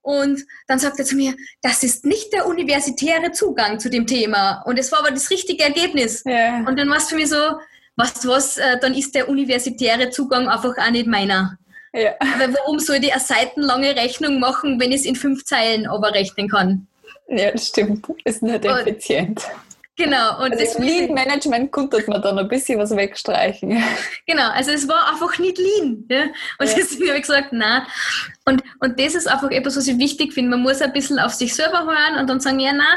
[0.02, 4.62] Und dann sagt er zu mir, das ist nicht der universitäre Zugang zu dem Thema.
[4.66, 6.24] Und es war aber das richtige Ergebnis.
[6.26, 6.60] Ja.
[6.68, 7.60] Und dann war es für mich so,
[7.96, 11.58] was, was, äh, dann ist der universitäre Zugang einfach auch nicht meiner.
[11.94, 12.12] Ja.
[12.20, 16.14] Aber warum soll ich eine seitenlange Rechnung machen, wenn ich es in fünf Zeilen aber
[16.14, 16.88] rechnen kann?
[17.32, 18.06] Ja, das stimmt.
[18.26, 19.42] Ist nicht und, effizient.
[19.96, 20.44] Genau.
[20.44, 23.82] Und also das Lean Management konnte man dann ein bisschen was wegstreichen.
[24.28, 26.06] Genau, also es war einfach nicht Lean.
[26.10, 26.24] Ja?
[26.60, 26.76] Und ja.
[26.76, 27.84] deswegen habe ich gesagt, nein.
[28.46, 30.52] Und, und das ist einfach etwas, was ich wichtig finde.
[30.52, 32.88] Man muss ein bisschen auf sich selber hören und dann sagen, ja, nein,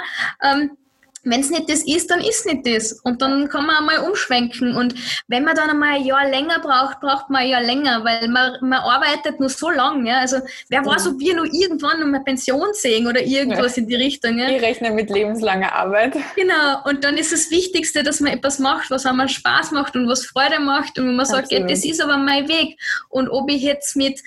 [0.42, 0.76] ähm,
[1.24, 2.92] wenn es nicht das ist, dann ist nicht das.
[3.02, 4.76] Und dann kann man einmal umschwenken.
[4.76, 4.94] Und
[5.28, 8.56] wenn man dann einmal ein Jahr länger braucht, braucht man ein Jahr länger, weil man,
[8.60, 10.06] man arbeitet nur so lang.
[10.06, 10.18] Ja?
[10.18, 13.82] Also wer weiß, ob wir nur irgendwann noch mal Pension sehen oder irgendwas ja.
[13.82, 14.38] in die Richtung.
[14.38, 14.48] Ja?
[14.48, 16.16] Ich rechne mit lebenslanger Arbeit.
[16.36, 16.82] Genau.
[16.84, 20.26] Und dann ist das Wichtigste, dass man etwas macht, was einmal Spaß macht und was
[20.26, 20.98] Freude macht.
[20.98, 22.78] Und wenn man sagt, ja, das ist aber mein Weg.
[23.08, 24.20] Und ob ich jetzt mit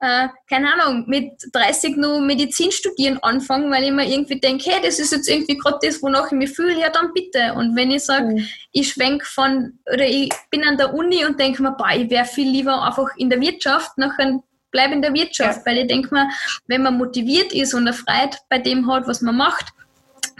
[0.00, 4.80] äh, keine Ahnung, mit 30 nur Medizin studieren anfangen, weil ich mir irgendwie denke, hey,
[4.82, 7.54] das ist jetzt irgendwie gerade das, wonach ich mich fühle, ja dann bitte.
[7.54, 8.48] Und wenn ich sage, mhm.
[8.72, 12.26] ich schwenke von, oder ich bin an der Uni und denke mir, boah, ich wäre
[12.26, 15.66] viel lieber einfach in der Wirtschaft, nachher bleibe in der Wirtschaft, ja.
[15.66, 16.28] weil ich denke mir,
[16.66, 19.72] wenn man motiviert ist und erfreut bei dem hat, was man macht,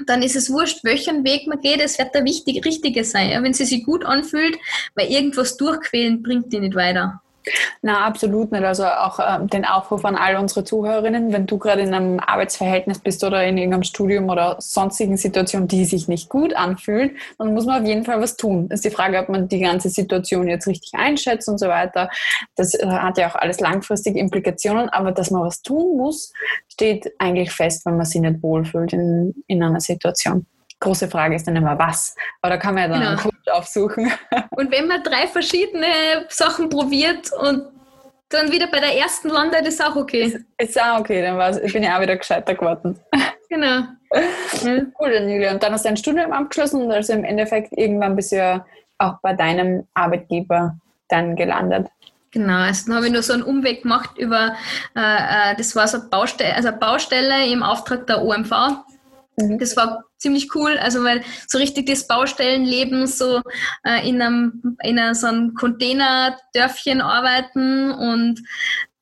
[0.07, 3.31] dann ist es wurscht, welchen Weg man geht, es wird der wichtig, richtige sein.
[3.31, 3.43] Ja?
[3.43, 4.59] Wenn sie sich gut anfühlt,
[4.95, 7.23] weil irgendwas durchquälen bringt die nicht weiter.
[7.83, 8.65] Na, absolut nicht.
[8.65, 12.99] Also auch äh, den Aufruf an all unsere Zuhörerinnen, wenn du gerade in einem Arbeitsverhältnis
[12.99, 17.67] bist oder in irgendeinem Studium oder sonstigen Situationen, die sich nicht gut anfühlen, dann muss
[17.67, 18.69] man auf jeden Fall was tun.
[18.69, 22.11] Das ist die Frage, ob man die ganze Situation jetzt richtig einschätzt und so weiter.
[22.57, 26.33] Das äh, hat ja auch alles langfristige Implikationen, aber dass man was tun muss,
[26.69, 30.47] steht eigentlich fest, wenn man sich nicht wohlfühlt in, in einer Situation
[30.81, 32.15] große Frage ist dann immer was.
[32.43, 33.34] Aber da kann man ja dann genau.
[33.55, 34.11] Aufsuchen.
[34.51, 35.87] Und wenn man drei verschiedene
[36.29, 37.65] Sachen probiert und
[38.29, 40.23] dann wieder bei der ersten landet, ist auch okay.
[40.25, 41.39] Ist, ist auch okay, dann
[41.73, 42.99] bin ich auch wieder gescheiter geworden.
[43.51, 43.85] Genau.
[44.99, 45.53] Cool, Julia.
[45.53, 48.67] Und dann hast du dein Studium abgeschlossen und also im Endeffekt irgendwann bist du ja
[48.99, 50.77] auch bei deinem Arbeitgeber
[51.09, 51.87] dann gelandet.
[52.33, 54.57] Genau, also dann habe ich nur so einen Umweg gemacht über,
[54.97, 58.51] äh, äh das war so eine Baustelle, also eine Baustelle im Auftrag der OMV.
[59.37, 59.59] Mhm.
[59.59, 63.43] Das war ziemlich cool, also weil so richtig das Baustellenleben so
[63.85, 68.41] äh, in einem, in einem, so einem Containerdörfchen arbeiten und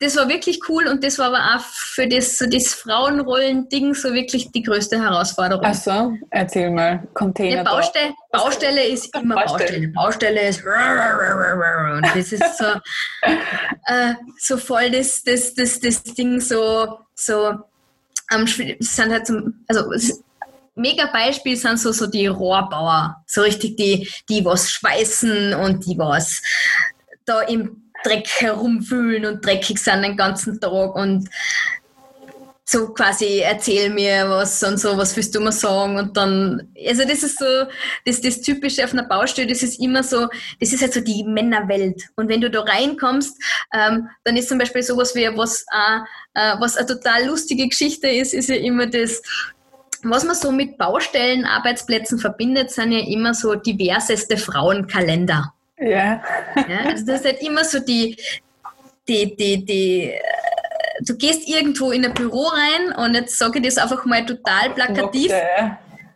[0.02, 4.12] das war wirklich cool und das war aber auch für das, so das Frauenrollen-Ding so
[4.12, 5.64] wirklich die größte Herausforderung.
[5.64, 7.06] Ach so, erzähl mal.
[7.14, 7.62] Container.
[7.62, 9.88] Baustelle, Baustelle ist immer Baustelle.
[9.88, 12.64] Baustelle ist und das ist so,
[13.86, 17.60] äh, so voll das, das, das, das Ding so, so
[18.34, 18.46] ähm,
[18.80, 19.90] sind halt zum, also
[20.74, 25.98] mega Beispiel sind so, so die Rohrbauer, so richtig die, die was schweißen und die
[25.98, 26.42] was
[27.24, 31.28] da im Dreck herumwühlen und dreckig sind den ganzen Tag und
[32.72, 37.02] so quasi erzähl mir was und so, was willst du mir sagen und dann, also
[37.02, 37.66] das ist so,
[38.06, 41.22] das, das Typische auf einer Baustelle, das ist immer so, das ist halt so die
[41.24, 43.36] Männerwelt und wenn du da reinkommst,
[43.74, 45.66] ähm, dann ist zum Beispiel sowas wie, was,
[46.34, 49.22] äh, was eine total lustige Geschichte ist, ist ja immer das,
[50.02, 55.52] was man so mit Baustellen, Arbeitsplätzen verbindet, sind ja immer so diverseste Frauenkalender.
[55.78, 56.22] Ja.
[56.56, 58.16] ja also das ist halt immer so die,
[59.06, 60.20] die, die, die, äh,
[61.08, 64.70] du gehst irgendwo in ein Büro rein und jetzt sage ich das einfach mal total
[64.70, 65.32] plakativ.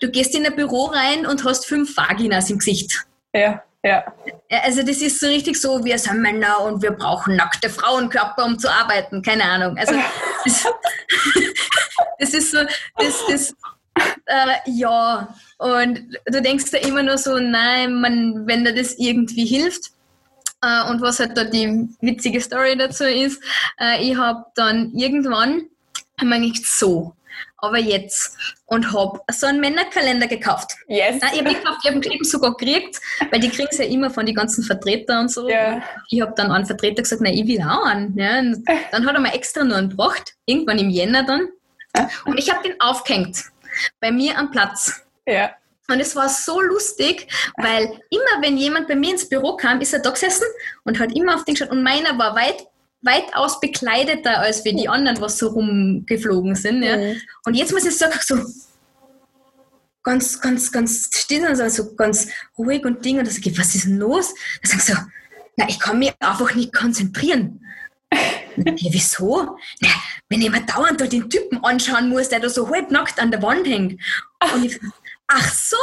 [0.00, 3.06] Du gehst in ein Büro rein und hast fünf Vaginas im Gesicht.
[3.32, 3.62] Ja.
[3.84, 4.04] Ja.
[4.50, 8.58] Also das ist so richtig so, wir sind Männer und wir brauchen nackte Frauenkörper, um
[8.58, 9.22] zu arbeiten.
[9.22, 9.78] Keine Ahnung.
[9.78, 9.94] Also
[10.44, 10.66] das,
[12.18, 12.58] das ist so,
[12.98, 13.54] das, das,
[14.26, 19.46] äh, ja, und du denkst da immer nur so, nein, man, wenn dir das irgendwie
[19.46, 19.92] hilft.
[20.62, 23.42] Äh, und was halt da die witzige Story dazu ist,
[23.80, 25.68] äh, ich habe dann irgendwann,
[26.20, 27.14] habe ich so,
[27.58, 30.72] aber jetzt und habe so einen Männerkalender gekauft.
[30.88, 31.16] Yes.
[31.20, 34.10] Nein, ich habe gekauft, ich habe ihn sogar gekriegt, weil die kriegen es ja immer
[34.10, 35.48] von den ganzen Vertretern und so.
[35.48, 35.82] Yeah.
[36.10, 38.16] Ich habe dann einen Vertreter gesagt, na, ich will auch einen.
[38.16, 38.42] Ja,
[38.90, 41.48] dann hat er mir extra nur einen gebracht, irgendwann im Jänner dann.
[42.24, 43.44] Und ich habe den aufgehängt
[44.00, 45.02] bei mir am Platz.
[45.26, 45.50] Ja.
[45.88, 49.92] Und es war so lustig, weil immer, wenn jemand bei mir ins Büro kam, ist
[49.92, 50.46] er da gesessen
[50.84, 51.70] und hat immer auf den geschaut.
[51.70, 52.66] Und meiner war weit,
[53.02, 56.82] weitaus bekleideter als wie die anderen, was so rumgeflogen sind.
[56.82, 56.96] Ja.
[56.96, 57.20] Mhm.
[57.44, 58.36] Und jetzt muss ich sagen, so
[60.02, 63.18] ganz, ganz, ganz still und so ganz ruhig und Ding.
[63.18, 64.34] Und da sage ich, was ist denn los?
[64.62, 64.94] Da sage ich so,
[65.56, 67.60] na, ich kann mich einfach nicht konzentrieren.
[68.56, 69.58] Ja, wieso?
[69.80, 69.88] Na,
[70.28, 73.42] wenn ich mir dauernd da den Typen anschauen muss, der da so halbnackt an der
[73.42, 74.00] Wand hängt.
[74.54, 74.80] Und ich,
[75.28, 75.76] Ach so,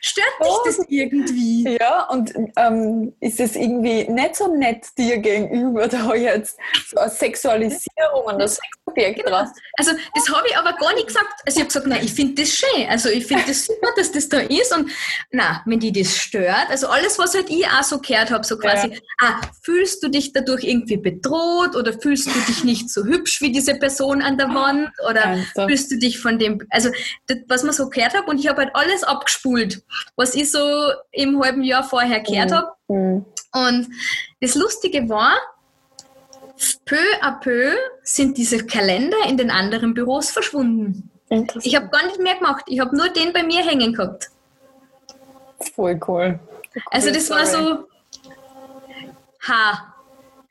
[0.00, 1.76] stört dich oh, das irgendwie?
[1.78, 6.58] Ja, und ähm, ist es irgendwie nicht so nett dir gegenüber, da jetzt
[6.88, 8.58] so eine Sexualisierung und das
[8.92, 9.44] Sexobjekt genau.
[9.78, 11.26] Also das habe ich aber gar nicht gesagt.
[11.46, 12.88] Also ich habe gesagt, nein, ich finde das schön.
[12.88, 14.74] Also ich finde das super, dass das da ist.
[14.74, 14.90] Und
[15.30, 18.58] na, wenn die das stört, also alles, was halt ich auch so gehört habe, so
[18.58, 18.98] quasi, ja.
[19.20, 23.52] ah, fühlst du dich dadurch irgendwie bedroht oder fühlst du dich nicht so hübsch wie
[23.52, 26.90] diese Person an der Wand oder ja, fühlst du dich von dem, also
[27.26, 29.82] das, was man so gehört habe und ich habe halt alles abgespult,
[30.16, 32.54] was ich so im halben Jahr vorher gehört mhm.
[32.54, 32.72] habe.
[32.88, 33.24] Mhm.
[33.52, 33.88] Und
[34.40, 35.34] das Lustige war,
[36.84, 41.10] peu à peu sind diese Kalender in den anderen Büros verschwunden.
[41.62, 42.64] Ich habe gar nicht mehr gemacht.
[42.66, 44.28] Ich habe nur den bei mir hängen gehabt.
[45.74, 46.38] Voll cool.
[46.76, 47.40] cool also das Story.
[47.40, 47.88] war so
[49.48, 49.94] ha.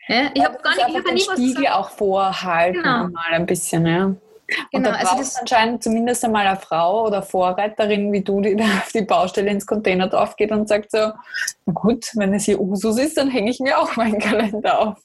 [0.08, 3.08] Ja, ich habe gar nicht, ich habe nie was auch vorhalten genau.
[3.10, 4.14] mal ein bisschen, ja.
[4.72, 8.56] Genau, und da also das anscheinend zumindest einmal eine Frau oder Vorreiterin wie du, die
[8.58, 11.12] da auf die Baustelle ins Containerdorf geht und sagt so,
[11.66, 14.98] na gut, wenn es hier Usus ist, dann hänge ich mir auch meinen Kalender auf.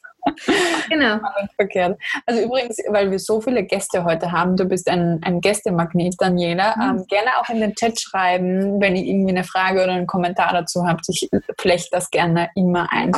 [0.88, 1.18] genau.
[1.56, 1.98] Verkehrt.
[2.24, 6.74] Also übrigens, weil wir so viele Gäste heute haben, du bist ein, ein Gästemagnet, Daniela.
[6.76, 6.82] Mhm.
[6.82, 10.52] Ähm, gerne auch in den Chat schreiben, wenn ihr irgendwie eine Frage oder einen Kommentar
[10.52, 11.08] dazu habt.
[11.08, 11.28] Ich
[11.58, 13.12] flechte das gerne immer ein.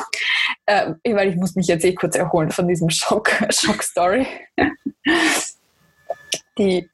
[0.67, 4.27] Äh, weil ich muss mich jetzt eh kurz erholen von diesem Schock, Schock-Story.
[6.59, 6.91] Die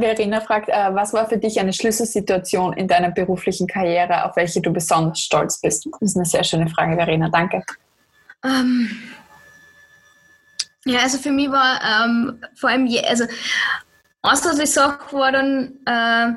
[0.00, 4.60] Verena fragt, äh, was war für dich eine Schlüsselsituation in deiner beruflichen Karriere, auf welche
[4.60, 5.86] du besonders stolz bist?
[5.86, 7.28] Das ist eine sehr schöne Frage, Verena.
[7.28, 7.62] Danke.
[8.44, 8.90] Ähm,
[10.84, 16.34] ja, also für mich war ähm, vor allem, je, also die Sache war dann, äh,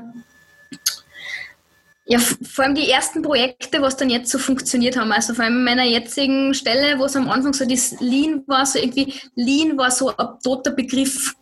[2.05, 5.11] ja, vor allem die ersten Projekte, was dann jetzt so funktioniert haben.
[5.11, 8.65] Also vor allem in meiner jetzigen Stelle, wo es am Anfang so das Lean war,
[8.65, 11.35] so irgendwie Lean war so ein toter Begriff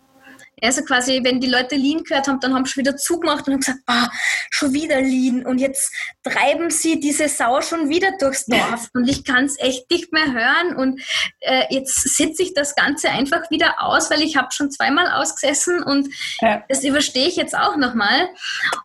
[0.62, 3.60] also quasi, wenn die Leute Lean gehört haben, dann haben sie wieder zugemacht und haben
[3.60, 4.10] gesagt, ah,
[4.50, 5.94] schon wieder Lean und jetzt
[6.24, 10.32] treiben sie diese Sau schon wieder durchs Dorf und ich kann es echt nicht mehr
[10.32, 11.02] hören und
[11.42, 15.84] äh, jetzt sitze ich das Ganze einfach wieder aus, weil ich habe schon zweimal ausgesessen
[15.84, 16.08] und
[16.42, 16.64] ja.
[16.70, 18.30] das überstehe ich jetzt auch nochmal.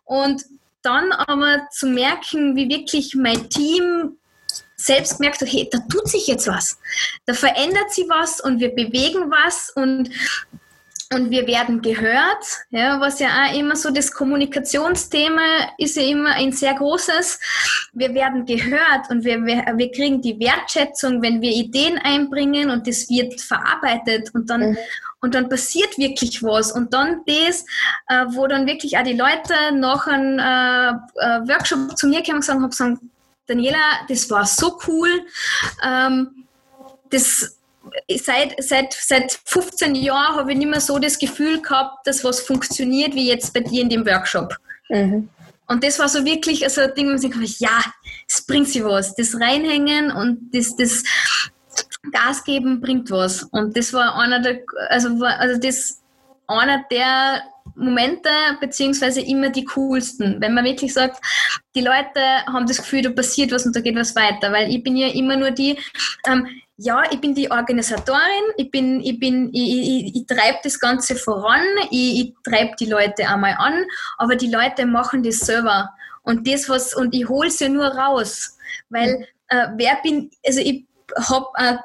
[0.03, 0.43] Und
[0.83, 4.17] dann aber zu merken, wie wirklich mein Team
[4.75, 6.77] selbst gemerkt hat, hey, da tut sich jetzt was.
[7.25, 10.09] Da verändert sich was und wir bewegen was und
[11.13, 15.41] und wir werden gehört, ja, was ja auch immer so das Kommunikationsthema
[15.77, 17.39] ist ja immer ein sehr großes.
[17.93, 22.87] Wir werden gehört und wir, wir, wir kriegen die Wertschätzung, wenn wir Ideen einbringen und
[22.87, 24.77] das wird verarbeitet und dann, mhm.
[25.21, 26.71] und dann passiert wirklich was.
[26.71, 27.65] Und dann das,
[28.07, 32.37] äh, wo dann wirklich auch die Leute nach einem äh, äh, Workshop zu mir kamen
[32.37, 32.97] und gesagt haben, gesagt,
[33.47, 35.09] Daniela, das war so cool.
[35.83, 36.45] Ähm,
[37.09, 37.57] das
[38.09, 42.39] seit, seit, seit 15 Jahren habe ich nicht mehr so das Gefühl gehabt, dass was
[42.41, 44.55] funktioniert wie jetzt bei dir in dem Workshop.
[44.89, 45.29] Mhm.
[45.67, 47.81] Und das war so wirklich also ein Ding, wo ich dachte, ja,
[48.27, 49.15] es bringt sich was.
[49.15, 51.03] Das Reinhängen und das, das
[52.11, 53.43] Gas geben bringt was.
[53.43, 56.01] Und das war einer der, also, war, also das
[56.47, 57.43] einer der
[57.75, 60.39] Momente, beziehungsweise immer die coolsten.
[60.41, 61.23] Wenn man wirklich sagt,
[61.75, 64.51] die Leute haben das Gefühl, da passiert was und da geht was weiter.
[64.51, 65.77] Weil ich bin ja immer nur die,
[66.27, 68.19] ähm, ja, ich bin die Organisatorin,
[68.57, 72.87] ich bin, ich bin, ich, ich, ich treibe das Ganze voran, ich, ich treibe die
[72.87, 73.85] Leute einmal an,
[74.17, 75.89] aber die Leute machen das selber.
[76.23, 78.57] Und das was, und ich hole es ja nur raus.
[78.89, 80.85] Weil äh, wer bin, also ich
[81.29, 81.75] habe äh,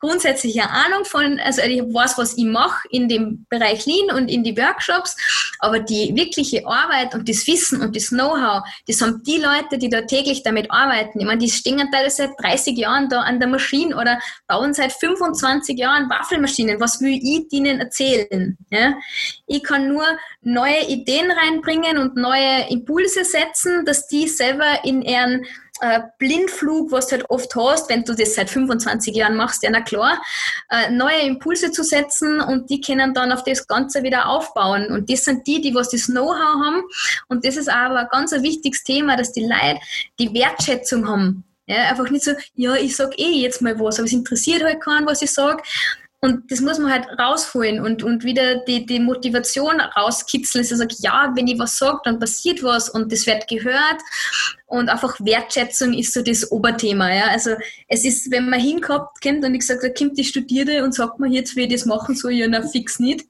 [0.00, 4.44] grundsätzliche Ahnung von, also ich weiß, was ich mache in dem Bereich Lean und in
[4.44, 5.16] die Workshops,
[5.58, 9.88] aber die wirkliche Arbeit und das Wissen und das Know-how, das haben die Leute, die
[9.88, 11.18] da täglich damit arbeiten.
[11.18, 14.92] Ich meine, die stehen teilweise seit 30 Jahren da an der Maschine oder bauen seit
[14.92, 16.80] 25 Jahren Waffelmaschinen.
[16.80, 18.56] Was will ich denen erzählen?
[18.70, 18.94] Ja?
[19.46, 20.06] Ich kann nur
[20.42, 25.44] neue Ideen reinbringen und neue Impulse setzen, dass die selber in ihren
[25.80, 29.70] äh, Blindflug, was du halt oft hast, wenn du das seit 25 Jahren machst, ja
[29.70, 30.20] na klar,
[30.70, 34.90] äh, neue Impulse zu setzen und die können dann auf das Ganze wieder aufbauen.
[34.90, 36.82] Und das sind die, die was das Know-how haben.
[37.28, 39.80] Und das ist aber ein ganz wichtiges Thema, dass die Leute
[40.18, 41.44] die Wertschätzung haben.
[41.66, 44.80] Ja, einfach nicht so, ja, ich sag eh jetzt mal was, aber es interessiert halt
[44.80, 45.62] keinen, was ich sage.
[46.20, 50.64] Und das muss man halt rausholen und, und wieder die, die Motivation rauskitzeln.
[50.64, 54.00] dass ich sage, ja, wenn ich was sage, dann passiert was und das wird gehört.
[54.66, 57.12] Und einfach Wertschätzung ist so das Oberthema.
[57.14, 57.28] Ja?
[57.28, 57.52] Also
[57.86, 61.20] es ist, wenn man hinkommt, kennt und ich sage, da kommt die Studierte und sagt
[61.20, 63.24] mir jetzt, wie ich das machen soll, ja, na fix nicht.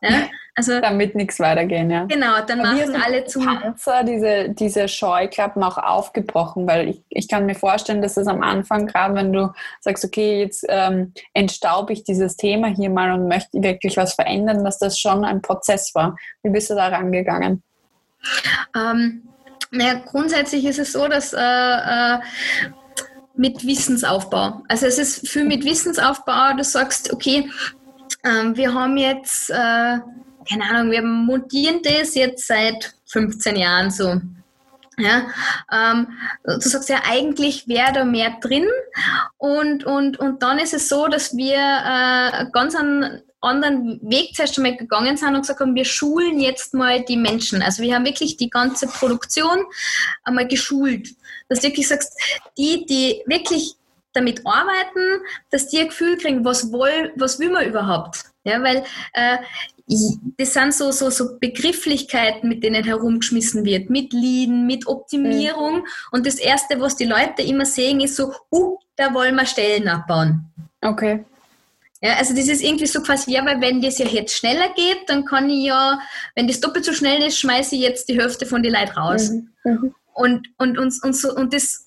[0.00, 0.28] Ja?
[0.54, 2.04] Also, Damit nichts weitergehen, ja.
[2.04, 7.26] Genau, dann Aber machen alle zum Panzer diese, diese Scheuklappen auch aufgebrochen, weil ich, ich
[7.26, 11.94] kann mir vorstellen, dass das am Anfang, gerade wenn du sagst, okay, jetzt ähm, entstaube
[11.94, 15.94] ich dieses Thema hier mal und möchte wirklich was verändern, dass das schon ein Prozess
[15.94, 16.18] war.
[16.42, 17.62] Wie bist du da rangegangen?
[18.76, 19.22] Ähm,
[19.70, 22.18] naja, grundsätzlich ist es so, dass äh, äh,
[23.34, 24.62] mit Wissensaufbau.
[24.68, 27.50] Also es ist viel mit Wissensaufbau, du sagst, okay,
[28.24, 29.98] ähm, wir haben jetzt, äh,
[30.48, 34.20] keine Ahnung, wir montieren das jetzt seit 15 Jahren so.
[34.98, 35.26] Ja,
[35.72, 36.06] ähm,
[36.44, 38.66] du sagst ja, eigentlich wäre da mehr drin
[39.38, 44.56] und, und, und dann ist es so, dass wir äh, ganz einen anderen Weg zuerst
[44.58, 47.62] einmal gegangen sind und gesagt haben, wir schulen jetzt mal die Menschen.
[47.62, 49.64] Also wir haben wirklich die ganze Produktion
[50.24, 51.08] einmal geschult.
[51.48, 52.12] Dass du wirklich sagst,
[52.56, 53.74] die, die wirklich
[54.12, 58.24] damit arbeiten, dass die ein Gefühl kriegen, was, woll, was will man überhaupt.
[58.44, 59.38] Ja, weil äh,
[59.86, 65.76] das sind so, so, so Begrifflichkeiten, mit denen herumgeschmissen wird, mit Lean, mit Optimierung.
[65.76, 65.86] Mhm.
[66.12, 69.88] Und das Erste, was die Leute immer sehen, ist so, uh, da wollen wir Stellen
[69.88, 70.44] abbauen.
[70.80, 71.24] Okay.
[72.00, 75.08] Ja, also das ist irgendwie so quasi, ja, weil wenn das ja jetzt schneller geht,
[75.08, 76.00] dann kann ich ja,
[76.34, 79.30] wenn das doppelt so schnell ist, schmeiße ich jetzt die Hälfte von den Leuten raus.
[79.30, 79.50] Mhm.
[79.64, 79.94] Mhm.
[80.14, 81.86] Und, und, und, und, so, und das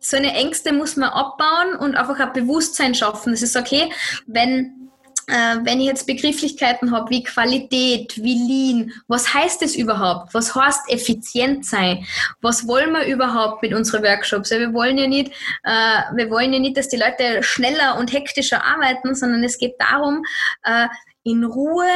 [0.00, 3.32] so eine Ängste muss man abbauen und einfach ein Bewusstsein schaffen.
[3.32, 3.90] Das ist okay,
[4.26, 4.87] wenn
[5.28, 10.34] äh, wenn ich jetzt Begrifflichkeiten habe wie Qualität, wie Lean, was heißt das überhaupt?
[10.34, 12.06] Was heißt effizient sein?
[12.40, 14.50] Was wollen wir überhaupt mit unseren Workshops?
[14.50, 15.30] wir wollen ja nicht,
[15.64, 19.74] äh, wir wollen ja nicht, dass die Leute schneller und hektischer arbeiten, sondern es geht
[19.78, 20.24] darum,
[20.64, 20.88] äh,
[21.24, 21.86] in Ruhe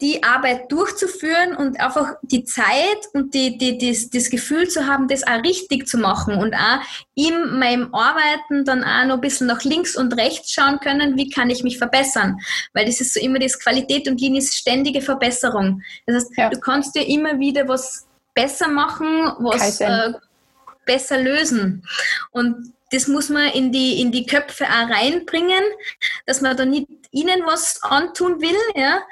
[0.00, 5.08] die Arbeit durchzuführen und einfach die Zeit und die, die, das, das Gefühl zu haben,
[5.08, 6.80] das auch richtig zu machen und auch
[7.14, 11.28] in meinem Arbeiten dann auch noch ein bisschen nach links und rechts schauen können, wie
[11.28, 12.38] kann ich mich verbessern.
[12.72, 15.82] Weil das ist so immer das Qualität und Linie ist ständige Verbesserung.
[16.06, 16.48] Das heißt, ja.
[16.48, 20.12] du kannst dir immer wieder was besser machen, was äh,
[20.86, 21.86] besser lösen.
[22.30, 25.62] Und das muss man in die, in die Köpfe auch reinbringen,
[26.26, 29.02] dass man da nicht ihnen was antun will, ja,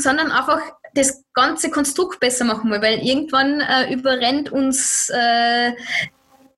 [0.00, 0.60] sondern einfach
[0.94, 5.72] das ganze Konstrukt besser machen will, weil irgendwann äh, überrennt uns äh,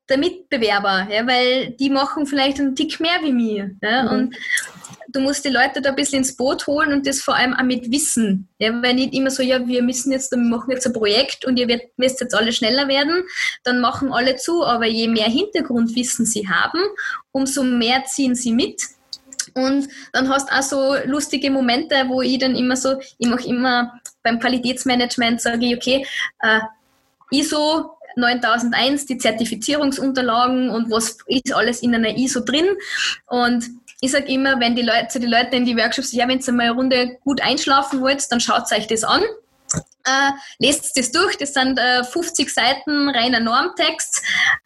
[0.09, 3.70] der Mitbewerber, ja, weil die machen vielleicht einen Tick mehr wie mir.
[3.82, 4.09] Ja, mhm.
[4.09, 4.36] Und
[5.12, 7.62] du musst die Leute da ein bisschen ins Boot holen und das vor allem auch
[7.62, 8.49] mit Wissen.
[8.59, 11.57] Ja, weil nicht immer so, ja, wir müssen jetzt, wir machen jetzt ein Projekt und
[11.59, 13.22] ihr müsst jetzt alle schneller werden,
[13.64, 16.80] dann machen alle zu, aber je mehr Hintergrundwissen sie haben,
[17.32, 18.82] umso mehr ziehen sie mit
[19.55, 23.46] und dann hast du auch so lustige Momente, wo ich dann immer so, ich mache
[23.46, 26.07] immer beim Qualitätsmanagement, sage ich, okay,
[26.40, 26.61] äh,
[27.30, 32.66] ISO 9001, die Zertifizierungsunterlagen und was ist alles in einer ISO drin.
[33.26, 33.64] Und
[34.01, 36.53] ich sage immer, wenn die Leute, zu den Leuten in die Workshops, ja, wenn ihr
[36.53, 39.22] mal eine Runde gut einschlafen wollt, dann schaut euch das an.
[40.05, 44.22] Äh, lest das durch, das sind äh, 50 Seiten reiner Normtext.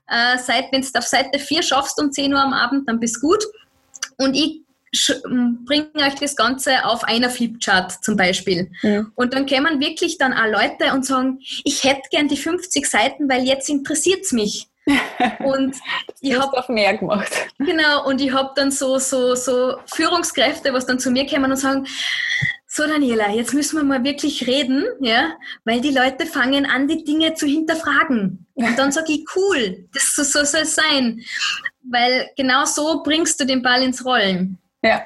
[0.07, 0.39] Äh,
[0.71, 3.45] wenn du auf Seite 4 schaffst um 10 Uhr am Abend, dann bist gut.
[4.17, 4.64] Und ich
[5.65, 8.71] bringen euch das Ganze auf einer Flipchart zum Beispiel.
[8.83, 9.07] Ja.
[9.15, 13.29] Und dann kämen wirklich dann auch Leute und sagen, ich hätte gern die 50 Seiten,
[13.29, 14.69] weil jetzt interessiert es mich.
[15.45, 15.77] Und
[16.21, 17.33] ich habe auch mehr gemacht.
[17.59, 21.57] Genau, und ich habe dann so, so, so Führungskräfte, was dann zu mir kommen und
[21.57, 21.87] sagen,
[22.67, 27.05] so Daniela, jetzt müssen wir mal wirklich reden, ja, weil die Leute fangen an, die
[27.05, 28.47] Dinge zu hinterfragen.
[28.55, 31.23] Und dann sage ich, cool, das so, so soll es sein.
[31.83, 34.59] Weil genau so bringst du den Ball ins Rollen.
[34.85, 35.01] Ja,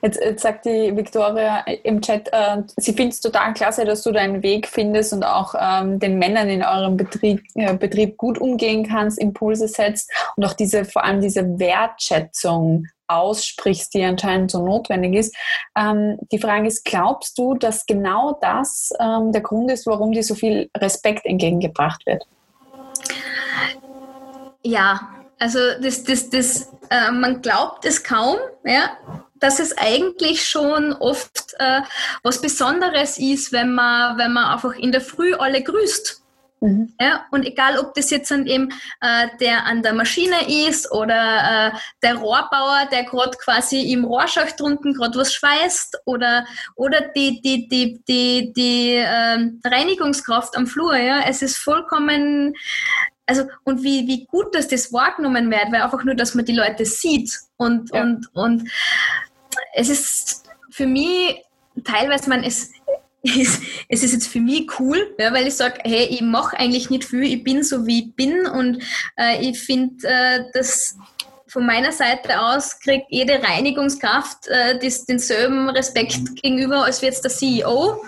[0.00, 4.10] jetzt, jetzt sagt die Viktoria im Chat, äh, sie findet es total klasse, dass du
[4.10, 8.88] deinen Weg findest und auch ähm, den Männern in eurem Betrieb, äh, Betrieb gut umgehen
[8.88, 15.14] kannst, Impulse setzt und auch diese, vor allem diese Wertschätzung aussprichst, die anscheinend so notwendig
[15.14, 15.36] ist.
[15.76, 20.22] Ähm, die Frage ist, glaubst du, dass genau das ähm, der Grund ist, warum dir
[20.22, 22.26] so viel Respekt entgegengebracht wird?
[24.62, 28.96] Ja, also das, das, das, äh, man glaubt es kaum, ja,
[29.36, 31.82] dass es eigentlich schon oft äh,
[32.22, 36.22] was Besonderes ist, wenn man, wenn man einfach in der Früh alle grüßt.
[36.60, 36.92] Mhm.
[37.00, 38.70] Ja, und egal, ob das jetzt an eben
[39.00, 44.58] äh, der an der Maschine ist oder äh, der Rohrbauer, der gerade quasi im Rohrschacht
[44.58, 50.96] drunten gerade was schweißt oder, oder die, die, die, die, die äh, Reinigungskraft am Flur,
[50.96, 52.54] ja, es ist vollkommen
[53.28, 56.54] also und wie, wie gut, dass das wahrgenommen wird, weil einfach nur, dass man die
[56.54, 58.02] Leute sieht und, ja.
[58.02, 58.70] und, und
[59.74, 61.44] es ist für mich
[61.84, 62.72] teilweise, man, es,
[63.22, 66.90] es, es ist jetzt für mich cool, ja, weil ich sage, hey, ich mache eigentlich
[66.90, 68.82] nicht viel, ich bin so, wie ich bin und
[69.16, 70.96] äh, ich finde, äh, dass
[71.48, 77.30] von meiner Seite aus kriegt jede Reinigungskraft äh, das, denselben Respekt gegenüber als jetzt der
[77.30, 78.04] CEO.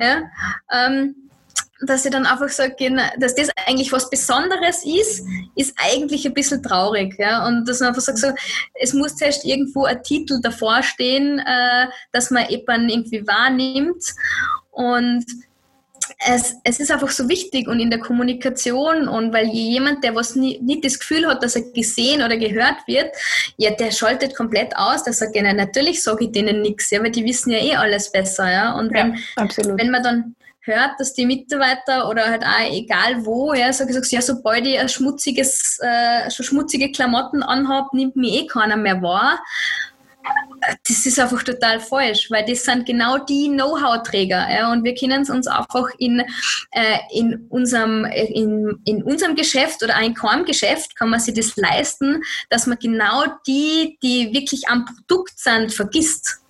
[0.00, 0.22] Ja?
[0.72, 1.25] Ähm,
[1.82, 2.74] dass ich dann einfach sage,
[3.18, 5.24] dass das eigentlich was Besonderes ist,
[5.56, 7.14] ist eigentlich ein bisschen traurig.
[7.18, 7.46] Ja?
[7.46, 8.28] Und dass man einfach sagt, so,
[8.74, 14.02] es muss zuerst irgendwo ein Titel davor stehen, äh, dass man jemanden irgendwie wahrnimmt.
[14.70, 15.24] Und
[16.26, 20.36] es, es ist einfach so wichtig und in der Kommunikation und weil jemand, der was
[20.36, 23.10] nie, nicht das Gefühl hat, dass er gesehen oder gehört wird,
[23.56, 27.10] ja, der schaltet komplett aus, der sagt, ja, natürlich sage ich denen nichts, ja, weil
[27.10, 28.72] die wissen ja eh alles besser, ja.
[28.72, 30.36] Und wenn, ja, wenn man dann
[30.66, 34.78] hört, dass die Mitarbeiter oder halt auch egal wo, ja, sag ich, ja, sobald ich
[34.78, 39.38] ein schmutziges, äh, schon schmutzige Klamotten anhab, nimmt mich eh keiner mehr wahr.
[40.88, 44.48] Das ist einfach total falsch, weil das sind genau die Know-how-Träger.
[44.50, 46.20] Ja, und wir können es uns einfach in,
[46.72, 51.54] äh, in, unserem, in, in unserem Geschäft oder ein kaum Geschäft kann man sich das
[51.56, 56.40] leisten, dass man genau die, die wirklich am Produkt sind, vergisst.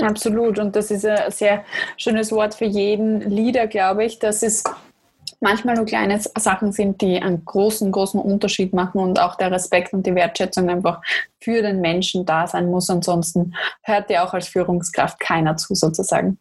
[0.00, 0.58] Absolut.
[0.58, 1.64] Und das ist ein sehr
[1.96, 4.62] schönes Wort für jeden Leader, glaube ich, dass es
[5.40, 9.92] manchmal nur kleine Sachen sind, die einen großen, großen Unterschied machen und auch der Respekt
[9.92, 11.00] und die Wertschätzung einfach
[11.40, 12.90] für den Menschen da sein muss.
[12.90, 16.38] Ansonsten hört dir auch als Führungskraft keiner zu, sozusagen.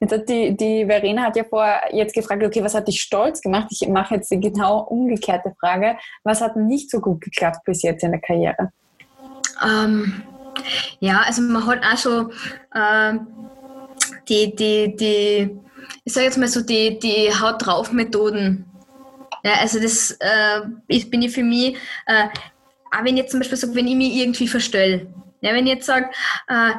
[0.00, 3.40] Jetzt hat die, die Verena hat ja vorher jetzt gefragt, okay, was hat dich stolz
[3.40, 3.68] gemacht?
[3.70, 5.96] Ich mache jetzt die genau umgekehrte Frage.
[6.24, 8.72] Was hat nicht so gut geklappt bis jetzt in der Karriere?
[9.62, 10.22] Ähm,
[11.00, 12.30] ja, also man hat auch so
[12.74, 13.18] äh,
[14.28, 15.56] die, die, die,
[16.04, 18.66] ich sage jetzt mal so, die, die Haut drauf Methoden.
[19.44, 21.76] Ja, also das äh, ich, bin ich für mich,
[22.06, 22.28] äh,
[22.90, 25.86] auch wenn ich zum Beispiel sage, wenn ich mich irgendwie verstelle, ja, wenn ich jetzt
[25.86, 26.08] sage,
[26.48, 26.72] äh,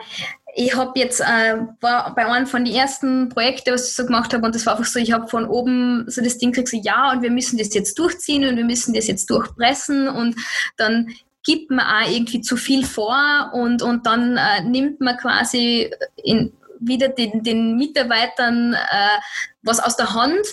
[0.55, 4.33] ich habe jetzt äh, war bei einem von den ersten Projekten, was ich so gemacht
[4.33, 6.77] habe, und das war einfach so, ich habe von oben so das Ding gekriegt, so,
[6.77, 10.35] ja, und wir müssen das jetzt durchziehen und wir müssen das jetzt durchpressen und
[10.77, 11.13] dann
[11.43, 16.53] gibt man auch irgendwie zu viel vor und, und dann äh, nimmt man quasi in,
[16.79, 19.19] wieder den, den Mitarbeitern äh,
[19.61, 20.45] was aus der Hand,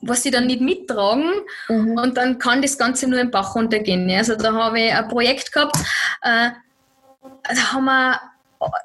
[0.00, 1.30] was sie dann nicht mittragen
[1.68, 1.98] mhm.
[1.98, 4.10] und dann kann das Ganze nur im Bach runtergehen.
[4.10, 5.76] Also da habe ich ein Projekt gehabt,
[6.22, 6.50] äh,
[7.42, 8.20] da haben wir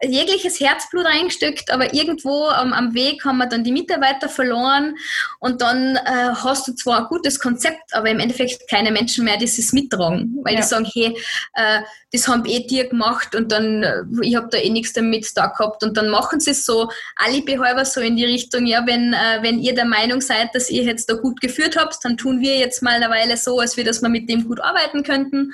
[0.02, 4.96] jegliches Herzblut reingesteckt, aber irgendwo am, am, Weg haben wir dann die Mitarbeiter verloren
[5.40, 9.38] und dann äh, hast du zwar ein gutes Konzept, aber im Endeffekt keine Menschen mehr,
[9.38, 10.62] die es mittragen, weil ja.
[10.62, 11.18] die sagen, hey,
[11.54, 15.26] äh, das haben eh dir gemacht und dann, äh, ich habe da eh nichts damit
[15.36, 18.86] da gehabt und dann machen sie es so, alibi halber so in die Richtung, ja,
[18.86, 22.18] wenn, äh, wenn ihr der Meinung seid, dass ihr jetzt da gut geführt habt, dann
[22.18, 25.04] tun wir jetzt mal eine Weile so, als wir das mal mit dem gut arbeiten
[25.04, 25.54] könnten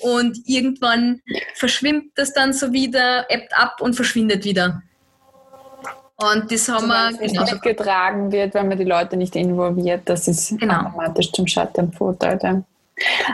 [0.00, 1.22] und irgendwann
[1.54, 4.82] verschwimmt das dann so wieder, ab und verschwindet wieder.
[6.16, 7.42] Und das haben wir genau.
[7.42, 10.80] nicht getragen wird, wenn man die Leute nicht involviert, das ist genau.
[10.80, 12.42] automatisch zum Scheitern verurteilt.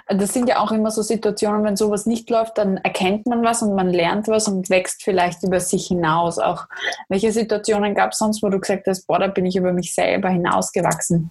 [0.07, 3.61] Das sind ja auch immer so Situationen, wenn sowas nicht läuft, dann erkennt man was
[3.63, 6.39] und man lernt was und wächst vielleicht über sich hinaus.
[6.39, 6.67] Auch
[7.09, 9.95] welche Situationen gab es sonst, wo du gesagt hast, boah, da bin ich über mich
[9.95, 11.31] selber hinausgewachsen?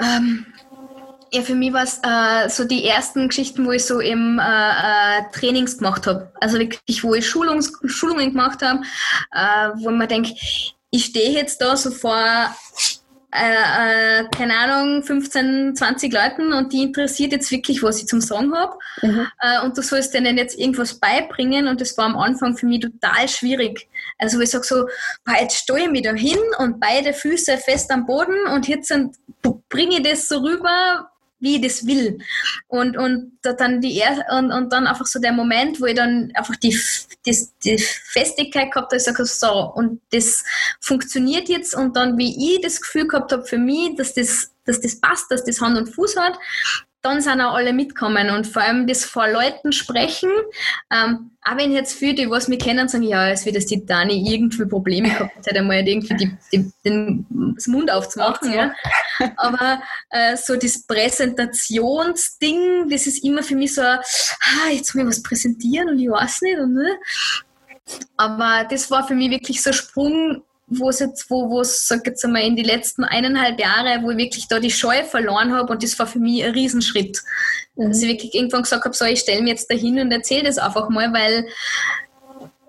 [0.00, 0.46] Ähm,
[1.32, 4.42] ja, für mich war es äh, so die ersten Geschichten, wo ich so im äh,
[4.42, 6.32] äh, Trainings gemacht habe.
[6.40, 8.80] Also wirklich, wo ich Schulungs Schulungen gemacht habe,
[9.32, 10.32] äh, wo man denkt,
[10.90, 12.54] ich stehe jetzt da so vor
[13.30, 18.22] äh, äh, keine Ahnung, 15, 20 Leuten und die interessiert jetzt wirklich, was ich zum
[18.22, 18.78] Sagen habe.
[19.02, 19.26] Mhm.
[19.64, 23.28] Und du sollst denen jetzt irgendwas beibringen und das war am Anfang für mich total
[23.28, 23.86] schwierig.
[24.16, 24.88] Also ich sage so,
[25.38, 28.90] jetzt stehe ich mich da hin und beide Füße fest am Boden und jetzt
[29.68, 31.10] bringe ich das so rüber,
[31.40, 32.18] wie ich das will.
[32.66, 36.56] Und, und dann die und, und dann einfach so der Moment, wo ich dann einfach
[36.56, 36.78] die,
[37.26, 40.44] die, die Festigkeit gehabt habe, ich sage so, und das
[40.80, 44.80] funktioniert jetzt und dann, wie ich das Gefühl gehabt habe für mich, dass das, dass
[44.80, 46.38] das passt, dass das Hand und Fuß hat,
[47.08, 50.30] dann sind auch alle mitkommen und vor allem das vor Leuten sprechen.
[50.92, 53.84] Ähm, auch wenn jetzt viele, die was mich kennen, sagen, ja, es wird das die
[53.84, 58.52] Dani irgendwie Probleme gehabt hat, einmal irgendwie die, die, den, das Mund aufzumachen.
[58.52, 58.72] Ja.
[59.36, 64.00] Aber äh, so das Präsentationsding, das ist immer für mich so, ah,
[64.70, 66.58] jetzt muss ich was präsentieren und ich weiß nicht.
[66.58, 66.98] Und, ne?
[68.16, 71.86] Aber das war für mich wirklich so ein Sprung wo es jetzt, wo, wo es,
[71.86, 75.54] sag jetzt einmal, in die letzten eineinhalb Jahre, wo ich wirklich da die Scheu verloren
[75.54, 77.22] habe und das war für mich ein Riesenschritt.
[77.76, 77.88] Mhm.
[77.88, 80.58] Dass ich wirklich irgendwann gesagt habe, so, ich stelle mich jetzt dahin und erzähle das
[80.58, 81.46] einfach mal, weil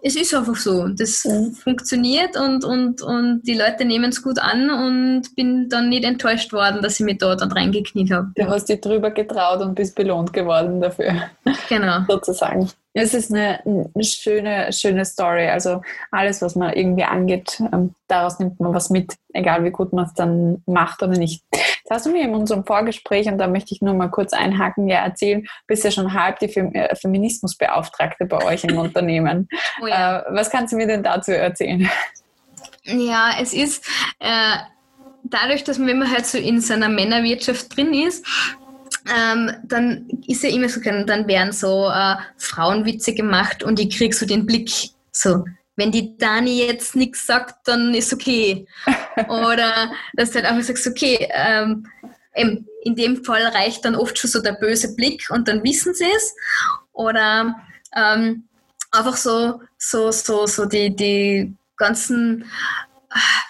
[0.01, 0.87] es ist einfach so.
[0.87, 1.53] Das mhm.
[1.53, 6.53] funktioniert und, und, und die Leute nehmen es gut an und bin dann nicht enttäuscht
[6.53, 8.31] worden, dass ich mich da dann reingekniet habe.
[8.35, 11.29] Du hast dich drüber getraut und bist belohnt geworden dafür.
[11.67, 11.99] Genau.
[12.07, 12.69] Sozusagen.
[12.93, 15.47] Es ist eine, eine, schöne, schöne Story.
[15.47, 15.81] Also
[16.11, 20.05] alles, was man irgendwie angeht, ähm, daraus nimmt man was mit, egal wie gut man
[20.05, 21.43] es dann macht oder nicht.
[21.51, 24.87] Das hast du mir in unserem Vorgespräch, und da möchte ich nur mal kurz einhaken,
[24.87, 29.47] ja erzählen, bist ja schon halb die Fem äh, Feminismusbeauftragte bei euch im Unternehmen.
[29.81, 30.19] Oh ja.
[30.19, 31.89] äh, was kannst du mir denn dazu erzählen?
[32.85, 33.85] Ja, es ist
[34.19, 34.57] äh,
[35.23, 38.25] dadurch, dass man, wenn man halt so in seiner Männerwirtschaft drin ist,
[39.15, 44.13] ähm, dann ist ja immer so, dann werden so äh, Frauenwitze gemacht und ich krieg
[44.13, 44.71] so den Blick,
[45.11, 45.45] so,
[45.75, 48.67] wenn die Dani jetzt nichts sagt, dann ist okay.
[49.27, 51.87] Oder dass du halt einfach sagst, okay, ähm,
[52.33, 56.05] in dem Fall reicht dann oft schon so der böse Blick und dann wissen sie
[56.15, 56.35] es.
[56.93, 57.55] Oder
[57.95, 58.43] ähm,
[58.91, 62.45] einfach so, so, so, so die, die ganzen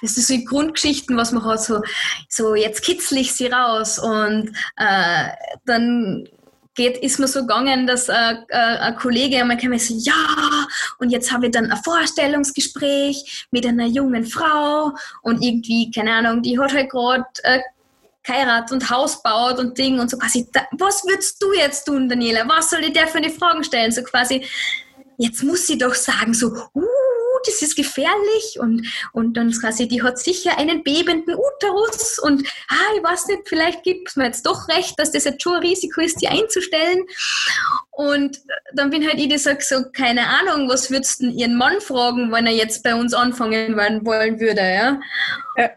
[0.02, 1.82] das ist so die Grundgeschichten, was man hat, so,
[2.28, 5.30] so jetzt kitzel ich sie raus und äh,
[5.66, 6.28] dann
[6.76, 10.68] geht, ist mir so gegangen, dass äh, äh, ein Kollege einmal kam und so, ja,
[11.00, 16.42] und jetzt habe ich dann ein Vorstellungsgespräch mit einer jungen Frau und irgendwie, keine Ahnung,
[16.42, 17.60] die hat halt gerade äh,
[18.24, 22.08] geheiratet und Haus baut und Ding und so quasi, da, was würdest du jetzt tun,
[22.08, 22.48] Daniela?
[22.48, 23.92] Was soll ich dir für eine Fragen stellen?
[23.92, 24.46] So quasi,
[25.18, 27.09] jetzt muss sie doch sagen, so, uh,
[27.46, 32.96] das ist gefährlich und, und dann quasi, die hat sicher einen bebenden Uterus und ah,
[32.96, 35.62] ich weiß nicht, vielleicht gibt es mir jetzt doch recht, dass das jetzt schon ein
[35.62, 37.06] Risiko ist, die einzustellen.
[37.92, 38.40] Und
[38.74, 42.32] dann bin halt ich, die sagt so, keine Ahnung, was würdest du ihren Mann fragen,
[42.32, 45.00] wenn er jetzt bei uns anfangen wollen würde, ja.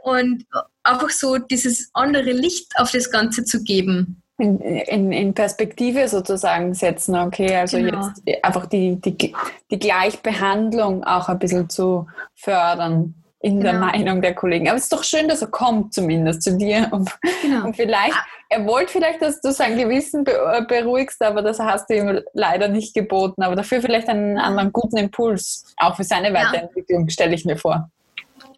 [0.03, 0.47] Und
[0.85, 4.22] einfach so dieses andere Licht auf das Ganze zu geben.
[4.43, 8.09] In, in, in Perspektive sozusagen setzen, okay, also genau.
[8.09, 9.33] jetzt einfach die, die,
[9.71, 13.71] die Gleichbehandlung auch ein bisschen zu fördern in genau.
[13.71, 14.69] der Meinung der Kollegen.
[14.69, 16.89] Aber es ist doch schön, dass er kommt zumindest zu dir.
[16.91, 17.11] Und,
[17.43, 17.67] genau.
[17.67, 18.17] und vielleicht,
[18.49, 22.69] er wollte vielleicht, dass du sein Gewissen äh, beruhigst, aber das hast du ihm leider
[22.69, 23.43] nicht geboten.
[23.43, 27.11] Aber dafür vielleicht einen anderen guten Impuls, auch für seine Weiterentwicklung, ja.
[27.11, 27.91] stelle ich mir vor.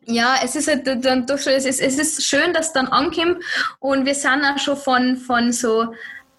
[0.07, 3.42] Ja, es ist halt dann doch schon, es ist, es ist schön, dass dann ankommt.
[3.78, 5.94] Und wir sind auch schon von, von so,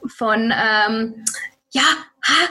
[0.08, 1.26] von, ähm,
[1.72, 1.84] ja,
[2.24, 2.50] ha,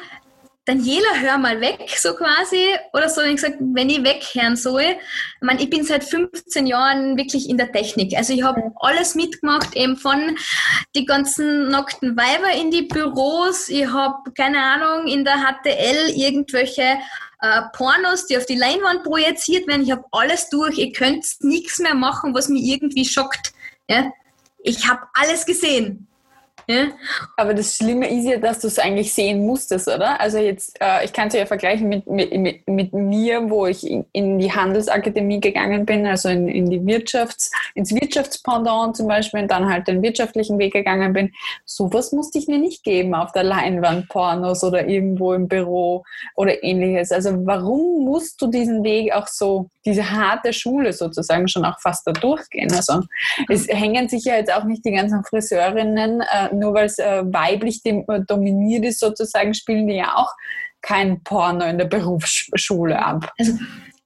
[0.66, 2.74] Daniela, hör mal weg, so quasi.
[2.94, 4.82] Oder so, ich gesagt, wenn ich weghören soll.
[4.82, 8.16] Ich meine, ich bin seit 15 Jahren wirklich in der Technik.
[8.16, 10.38] Also ich habe alles mitgemacht, eben von
[10.96, 13.68] die ganzen nackten Weiber in die Büros.
[13.68, 16.96] Ich habe, keine Ahnung, in der HTL irgendwelche
[17.42, 19.82] äh, Pornos, die auf die Leinwand projiziert werden.
[19.82, 20.78] Ich habe alles durch.
[20.78, 23.52] Ihr könnt nichts mehr machen, was mich irgendwie schockt.
[23.86, 24.10] Ja?
[24.62, 26.08] Ich habe alles gesehen.
[26.66, 26.88] Ja?
[27.36, 30.20] Aber das Schlimme ist ja, dass du es eigentlich sehen musstest, oder?
[30.20, 34.06] Also jetzt, äh, ich kann es ja vergleichen mit, mit, mit, mir, wo ich in,
[34.12, 39.50] in die Handelsakademie gegangen bin, also in, in die Wirtschafts-, ins Wirtschaftspendant zum Beispiel und
[39.50, 41.32] dann halt den wirtschaftlichen Weg gegangen bin.
[41.64, 46.04] Sowas musste ich mir nicht geben auf der Leinwand, Pornos oder irgendwo im Büro
[46.36, 47.12] oder ähnliches.
[47.12, 52.06] Also warum musst du diesen Weg auch so, diese harte Schule sozusagen schon auch fast
[52.06, 52.72] da durchgehen?
[52.72, 53.00] Also
[53.48, 57.22] es hängen sich ja jetzt auch nicht die ganzen Friseurinnen äh, nur weil es äh,
[57.24, 60.32] weiblich äh, dominiert ist sozusagen, spielen die ja auch
[60.82, 63.32] kein Porno in der Berufsschule ab.
[63.38, 63.54] Also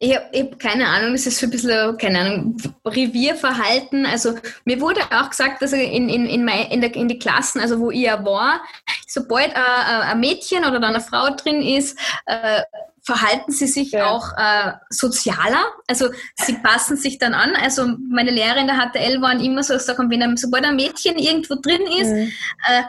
[0.01, 4.07] ich habe hab keine Ahnung, das ist so ein bisschen, keine Ahnung, Revierverhalten.
[4.07, 7.61] Also mir wurde auch gesagt, dass in, in, in, mein, in, der, in die Klassen,
[7.61, 8.61] also wo ich ja war,
[9.09, 12.63] sobald ein Mädchen oder dann eine Frau drin ist, äh,
[13.03, 14.07] verhalten sie sich ja.
[14.07, 15.65] auch äh, sozialer.
[15.89, 17.57] Also sie passen sich dann an.
[17.57, 21.17] Also meine Lehrer in der HTL waren immer so, sagen, wenn ein, sobald ein Mädchen
[21.17, 22.33] irgendwo drin ist, mhm.
[22.69, 22.83] äh,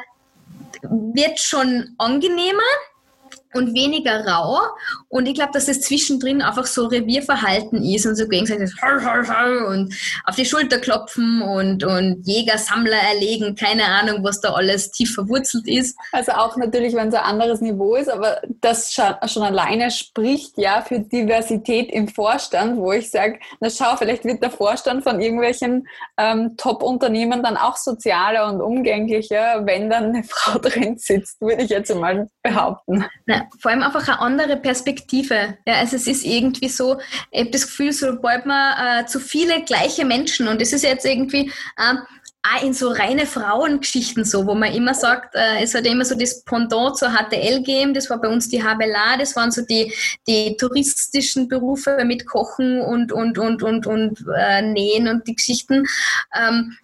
[1.15, 2.61] wird schon angenehmer
[3.53, 4.59] und weniger rau.
[5.07, 8.69] Und ich glaube, dass es zwischendrin einfach so Revierverhalten ist und so gegenseitig
[9.67, 9.93] und
[10.25, 15.13] auf die Schulter klopfen und, und Jäger, Sammler erlegen, keine Ahnung, was da alles tief
[15.13, 15.97] verwurzelt ist.
[16.11, 20.81] Also auch natürlich, wenn es ein anderes Niveau ist, aber das schon alleine spricht ja
[20.81, 25.87] für Diversität im Vorstand, wo ich sage, na schau, vielleicht wird der Vorstand von irgendwelchen
[26.17, 31.69] ähm, Top-Unternehmen dann auch sozialer und umgänglicher, wenn dann eine Frau drin sitzt, würde ich
[31.69, 33.05] jetzt mal behaupten.
[33.25, 35.57] Na, vor allem einfach eine andere Perspektive.
[35.65, 36.99] Ja, also es ist irgendwie so,
[37.31, 41.05] ich habe das Gefühl, sobald man äh, zu viele gleiche Menschen und es ist jetzt
[41.05, 41.95] irgendwie äh,
[42.41, 46.15] auch in so reine Frauengeschichten so, wo man immer sagt, äh, es hat immer so
[46.15, 49.93] das Pendant zur HTL gegeben, das war bei uns die HBLA, das waren so die,
[50.27, 55.85] die touristischen Berufe mit Kochen und, und, und, und, und äh, Nähen und die Geschichten.
[56.33, 56.77] Ähm,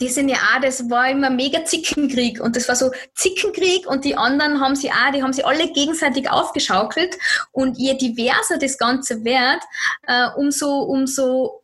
[0.00, 2.40] die sind ja auch, das war immer mega Zickenkrieg.
[2.40, 5.70] Und das war so Zickenkrieg und die anderen haben sie auch, die haben sie alle
[5.72, 7.16] gegenseitig aufgeschaukelt.
[7.52, 9.62] Und je diverser das Ganze wird,
[10.06, 11.63] äh, umso, umso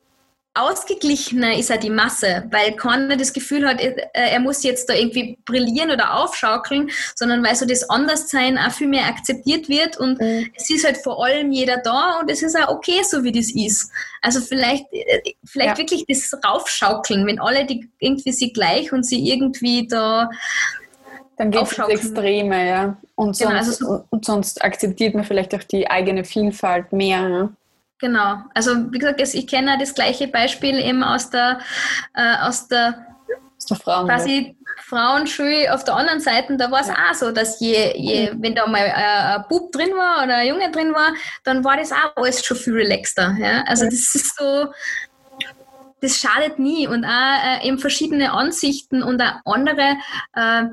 [0.55, 4.95] ausgeglichener ist er die Masse, weil keiner das Gefühl hat, äh, er muss jetzt da
[4.95, 10.21] irgendwie brillieren oder aufschaukeln, sondern weil so das Anderssein auch viel mehr akzeptiert wird und
[10.21, 10.51] mhm.
[10.57, 13.55] es ist halt vor allem jeder da und es ist auch okay, so wie das
[13.55, 13.93] ist.
[14.23, 15.79] Also vielleicht, äh, vielleicht ja.
[15.79, 20.29] wirklich das Raufschaukeln, wenn alle die irgendwie sie gleich und sie irgendwie da
[21.37, 22.99] dann geht es Extreme, ja.
[23.15, 27.29] Und sonst, genau, also so und sonst akzeptiert man vielleicht auch die eigene Vielfalt mehr.
[27.29, 27.51] Ja?
[28.01, 28.39] Genau.
[28.55, 31.61] Also wie gesagt, ich kenne das gleiche Beispiel eben aus der,
[32.15, 33.07] äh, aus der,
[33.59, 34.57] aus der Frauen quasi
[34.91, 36.95] Frauenschule auf der anderen Seite, da war es ja.
[36.95, 38.43] auch so, dass je, je mhm.
[38.43, 41.13] wenn da mal äh, ein Bub drin war oder ein Junge drin war,
[41.45, 43.37] dann war das auch alles schon viel relaxter.
[43.39, 43.63] Ja?
[43.67, 44.67] Also das ist so,
[46.01, 49.97] das schadet nie und auch äh, eben verschiedene Ansichten und auch andere
[50.35, 50.65] äh,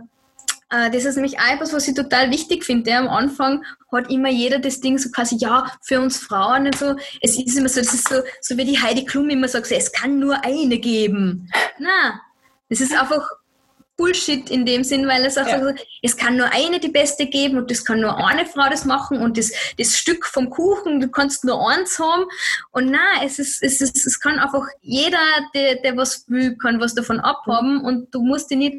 [0.70, 2.94] das ist nämlich auch etwas, was ich total wichtig finde.
[2.96, 6.96] Am Anfang hat immer jeder das Ding so quasi, ja, für uns Frauen und so.
[7.22, 9.92] Es ist immer so, das ist so, so wie die Heidi Klum immer sagt, es
[9.92, 11.50] kann nur eine geben.
[11.80, 12.22] Na,
[12.70, 13.30] das ist einfach
[13.98, 15.70] Bullshit in dem Sinn, weil es einfach ja.
[15.70, 18.86] so, es kann nur eine die beste geben und das kann nur eine Frau das
[18.86, 22.26] machen und das, das Stück vom Kuchen, du kannst nur eins haben.
[22.72, 25.18] Und na, es ist, es ist, es kann einfach jeder,
[25.56, 28.76] der, der was will, kann was davon abhaben und du musst dich nicht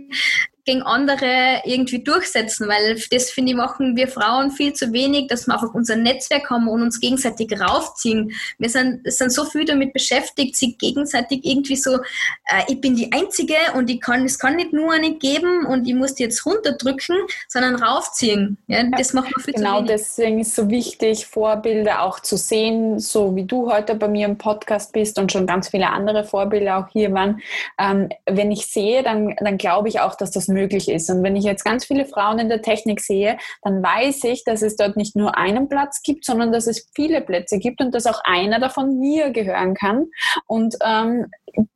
[0.69, 5.47] gegen andere irgendwie durchsetzen, weil das finde ich machen wir Frauen viel zu wenig, dass
[5.47, 8.33] wir einfach unser Netzwerk haben und uns gegenseitig raufziehen.
[8.59, 13.11] Wir sind, sind so viel damit beschäftigt, sich gegenseitig irgendwie so, äh, ich bin die
[13.13, 16.45] Einzige und ich kann, es kann nicht nur einen geben und ich muss die jetzt
[16.45, 17.17] runterdrücken,
[17.49, 18.59] sondern raufziehen.
[18.67, 19.87] Ja, das macht man viel genau zu wenig.
[19.87, 24.09] Genau deswegen ist es so wichtig, Vorbilder auch zu sehen, so wie du heute bei
[24.09, 27.41] mir im Podcast bist und schon ganz viele andere Vorbilder auch hier waren.
[27.79, 30.58] Ähm, wenn ich sehe, dann, dann glaube ich auch, dass das möglich
[30.89, 31.11] ist.
[31.11, 34.63] Und wenn ich jetzt ganz viele Frauen in der Technik sehe, dann weiß ich, dass
[34.63, 38.07] es dort nicht nur einen Platz gibt, sondern dass es viele Plätze gibt und dass
[38.07, 40.07] auch einer davon mir gehören kann.
[40.47, 41.27] Und ähm,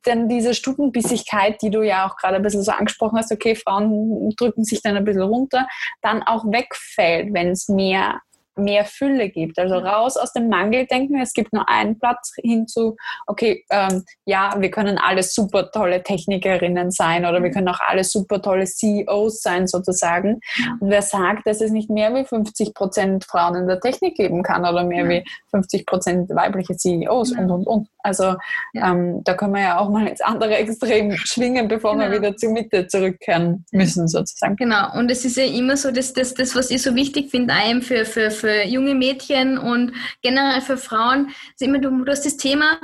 [0.05, 4.33] denn diese Stutenbissigkeit, die du ja auch gerade ein bisschen so angesprochen hast, okay, Frauen
[4.37, 5.67] drücken sich dann ein bisschen runter,
[6.01, 8.21] dann auch wegfällt, wenn es mehr
[8.55, 9.57] mehr Fülle gibt.
[9.59, 12.95] Also raus aus dem Mangeldenken, es gibt nur einen Platz hinzu,
[13.27, 18.03] okay, ähm, ja, wir können alle super tolle Technikerinnen sein oder wir können auch alle
[18.03, 20.39] super tolle CEOs sein sozusagen.
[20.79, 24.43] Und wer sagt, dass es nicht mehr wie 50 Prozent Frauen in der Technik geben
[24.43, 27.87] kann oder mehr wie 50 Prozent weibliche CEOs und, und, und.
[27.99, 28.35] Also
[28.73, 28.91] ja.
[28.91, 32.11] ähm, da können wir ja auch mal ins andere Extrem schwingen, bevor genau.
[32.11, 34.55] wir wieder zur Mitte zurückkehren müssen sozusagen.
[34.55, 37.53] Genau, und es ist ja immer so, dass das, das was ich so wichtig finde,
[37.53, 42.25] einem für, für, für junge Mädchen und generell für Frauen, ist immer, du, du hast
[42.25, 42.77] das Thema,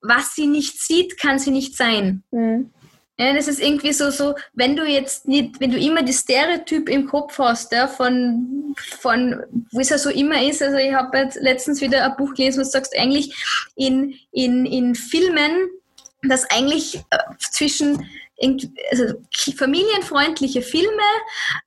[0.00, 2.24] was sie nicht sieht, kann sie nicht sein.
[2.32, 2.70] Mhm.
[3.16, 6.88] Ja, das ist irgendwie so, so, wenn du jetzt nicht, wenn du immer die Stereotyp
[6.88, 9.40] im Kopf hast, ja, von, von,
[9.70, 12.58] wie es ja so immer ist, also ich habe jetzt letztens wieder ein Buch gelesen,
[12.58, 13.32] wo du sagst, eigentlich
[13.76, 15.68] in, in, in Filmen,
[16.22, 18.04] dass eigentlich äh, zwischen
[18.90, 19.14] also
[19.56, 21.02] familienfreundliche Filme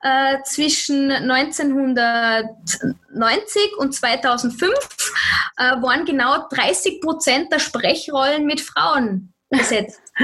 [0.02, 4.74] äh, zwischen 1990 und 2005
[5.58, 10.02] äh, waren genau 30 Prozent der Sprechrollen mit Frauen besetzt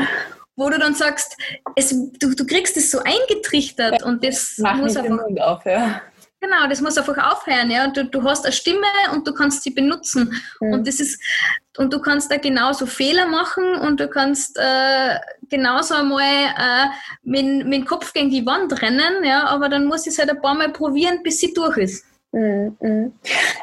[0.56, 1.36] wo du dann sagst,
[1.76, 5.10] es, du, du kriegst es so eingetrichtert ja, und das muss einfach.
[5.10, 6.02] Mund auf, ja.
[6.44, 7.88] Genau, das muss einfach aufhören, ja.
[7.88, 10.42] Du, du hast eine Stimme und du kannst sie benutzen.
[10.60, 10.74] Mhm.
[10.74, 11.24] Und das ist,
[11.78, 15.20] und du kannst da genauso Fehler machen und du kannst äh,
[15.50, 16.88] genauso einmal äh,
[17.24, 20.32] mit, mit dem Kopf gegen die Wand rennen, ja, aber dann muss ich es halt
[20.32, 22.06] ein paar Mal probieren, bis sie durch ist.
[22.34, 23.14] Mhm, mhm.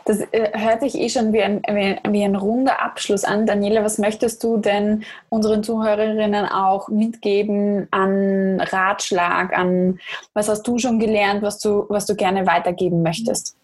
[0.05, 1.61] Das äh, hört sich eh schon wie ein,
[2.09, 3.45] wie ein runder Abschluss an.
[3.45, 9.99] Daniela, was möchtest du denn unseren Zuhörerinnen auch mitgeben an Ratschlag, an
[10.35, 13.57] was hast du schon gelernt, was du, was du gerne weitergeben möchtest?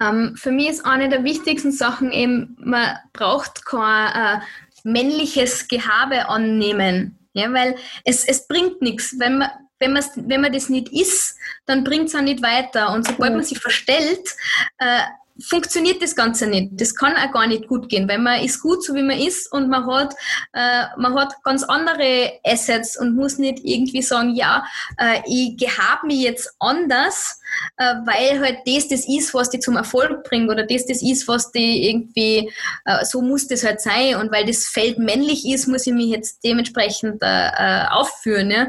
[0.00, 4.40] Ähm, für mich ist eine der wichtigsten Sachen eben, man braucht kein äh,
[4.82, 7.18] männliches Gehabe annehmen.
[7.34, 9.50] Ja, weil es, es bringt nichts, wenn man,
[9.82, 12.92] wenn, wenn man das nicht ist, dann bringt es auch nicht weiter.
[12.92, 14.34] Und sobald man sich verstellt,
[14.78, 15.02] äh,
[15.40, 16.70] funktioniert das Ganze nicht.
[16.72, 19.50] Das kann auch gar nicht gut gehen, weil man ist gut, so wie man ist
[19.52, 20.14] und man hat,
[20.52, 24.64] äh, man hat ganz andere Assets und muss nicht irgendwie sagen, ja,
[24.98, 27.40] äh, ich gehabe mich jetzt anders,
[27.78, 31.26] äh, weil halt das das ist, was die zum Erfolg bringt oder das das ist,
[31.28, 32.52] was die irgendwie,
[32.84, 36.08] äh, so muss das halt sein und weil das Feld männlich ist, muss ich mich
[36.08, 38.50] jetzt dementsprechend äh, aufführen.
[38.50, 38.68] Ja?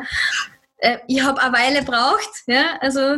[0.84, 3.18] Äh, ich habe eine Weile braucht, ja, also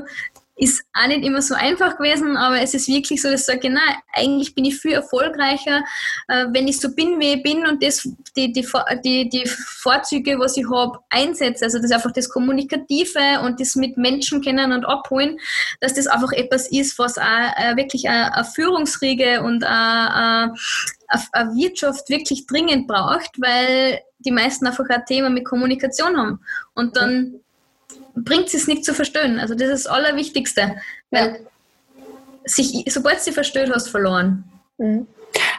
[0.57, 3.70] ist auch nicht immer so einfach gewesen, aber es ist wirklich so, dass ich sage,
[3.70, 5.84] nein, eigentlich bin ich viel erfolgreicher,
[6.30, 8.07] äh, wenn ich so bin, wie ich bin und das,
[8.38, 8.66] die, die,
[9.03, 11.66] die, die Vorzüge, was ich habe, einsetze.
[11.66, 15.38] Also das einfach das Kommunikative und das mit Menschen kennen und abholen,
[15.82, 17.24] dass das einfach etwas ist, was auch
[17.57, 20.53] äh, wirklich eine, eine Führungsriege und eine,
[21.34, 26.39] eine Wirtschaft wirklich dringend braucht, weil die meisten einfach ein Thema mit Kommunikation haben.
[26.74, 27.41] Und dann
[28.16, 29.39] bringt es nicht zu verstehen.
[29.39, 30.76] Also das ist das Allerwichtigste.
[31.11, 32.03] Weil ja.
[32.45, 34.43] sich, sobald du sie versteht hast, verloren.
[34.78, 35.07] Mhm.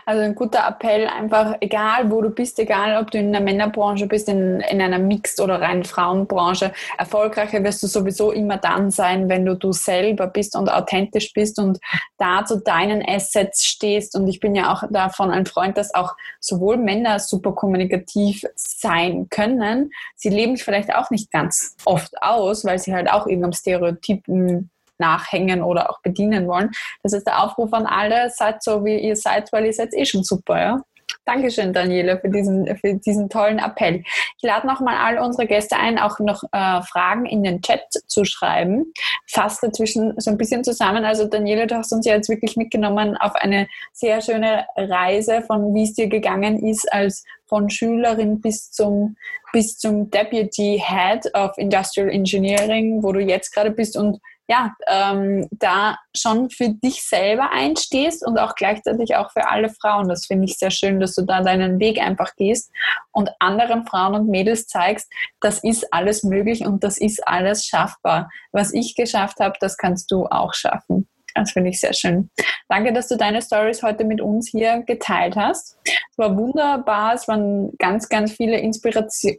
[0.04, 4.06] Also ein guter Appell, einfach egal wo du bist, egal ob du in der Männerbranche
[4.06, 9.28] bist, in, in einer Mixed- oder rein Frauenbranche, erfolgreicher wirst du sowieso immer dann sein,
[9.28, 11.78] wenn du du selber bist und authentisch bist und
[12.18, 14.14] da zu deinen Assets stehst.
[14.14, 19.28] Und ich bin ja auch davon ein Freund, dass auch sowohl Männer super kommunikativ sein
[19.28, 19.90] können.
[20.14, 25.62] Sie leben vielleicht auch nicht ganz oft aus, weil sie halt auch irgendeinem Stereotypen nachhängen
[25.62, 26.70] oder auch bedienen wollen.
[27.02, 30.04] Das ist der Aufruf an alle, seid so wie ihr seid, weil ihr seid eh
[30.04, 30.80] schon super, ja.
[31.24, 34.04] Dankeschön, Daniela, für diesen, für diesen tollen Appell.
[34.36, 38.24] Ich lade nochmal all unsere Gäste ein, auch noch äh, Fragen in den Chat zu
[38.24, 38.92] schreiben.
[39.26, 41.04] Fasse dazwischen so ein bisschen zusammen.
[41.04, 45.74] Also, Daniela, du hast uns ja jetzt wirklich mitgenommen auf eine sehr schöne Reise von
[45.74, 49.16] wie es dir gegangen ist als von Schülerin bis zum,
[49.52, 55.48] bis zum Deputy Head of Industrial Engineering, wo du jetzt gerade bist und ja, ähm,
[55.50, 60.08] da schon für dich selber einstehst und auch gleichzeitig auch für alle Frauen.
[60.08, 62.70] Das finde ich sehr schön, dass du da deinen Weg einfach gehst
[63.12, 68.30] und anderen Frauen und Mädels zeigst, das ist alles möglich und das ist alles schaffbar.
[68.52, 71.08] Was ich geschafft habe, das kannst du auch schaffen.
[71.36, 72.30] Das finde ich sehr schön.
[72.68, 75.76] Danke, dass du deine Stories heute mit uns hier geteilt hast.
[75.84, 77.14] Es war wunderbar.
[77.14, 79.38] Es waren ganz, ganz viele inspirative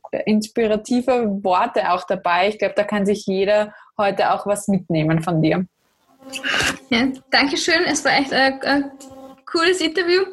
[1.44, 2.50] Worte auch dabei.
[2.50, 5.66] Ich glaube, da kann sich jeder heute auch was mitnehmen von dir.
[6.90, 7.84] Ja, Dankeschön.
[7.88, 8.92] Es war echt ein, ein
[9.46, 10.24] cooles Interview.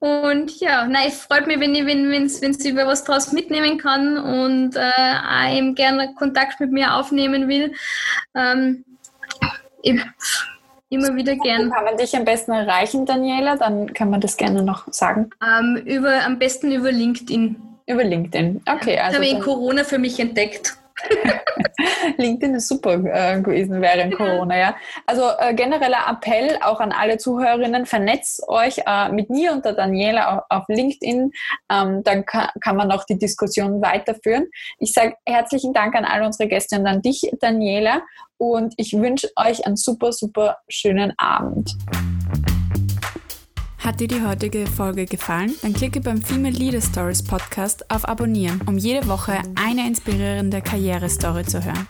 [0.00, 3.78] Und ja, nein, es freut mich, wenn ich wenn, wenn's, wenn's über was draus mitnehmen
[3.78, 7.72] kann und äh, auch eben gerne Kontakt mit mir aufnehmen will.
[8.34, 8.84] Ähm,
[9.82, 10.00] ich,
[10.94, 11.70] immer wieder gern.
[11.70, 13.56] Kann man dich am besten erreichen, Daniela?
[13.56, 15.30] Dann kann man das gerne noch sagen.
[15.42, 17.56] Ähm, über, am besten über LinkedIn.
[17.86, 18.98] Über LinkedIn, okay.
[18.98, 20.78] Also habe ich Corona für mich entdeckt.
[22.16, 24.76] LinkedIn ist super äh, gewesen während Corona, ja.
[25.06, 29.74] Also äh, genereller Appell auch an alle Zuhörerinnen, vernetzt euch äh, mit mir und der
[29.74, 31.30] Daniela auf, auf LinkedIn,
[31.70, 34.46] ähm, dann kann, kann, man auch die Diskussion weiterführen.
[34.78, 38.02] Ich sage herzlichen Dank an alle unsere Gäste und an dich, Daniela,
[38.36, 41.74] und ich wünsche euch einen super, super schönen Abend.
[43.84, 45.52] Hat dir die heutige Folge gefallen?
[45.60, 51.44] Dann klicke beim Female Leader Stories Podcast auf Abonnieren, um jede Woche eine inspirierende Karrierestory
[51.44, 51.86] zu hören.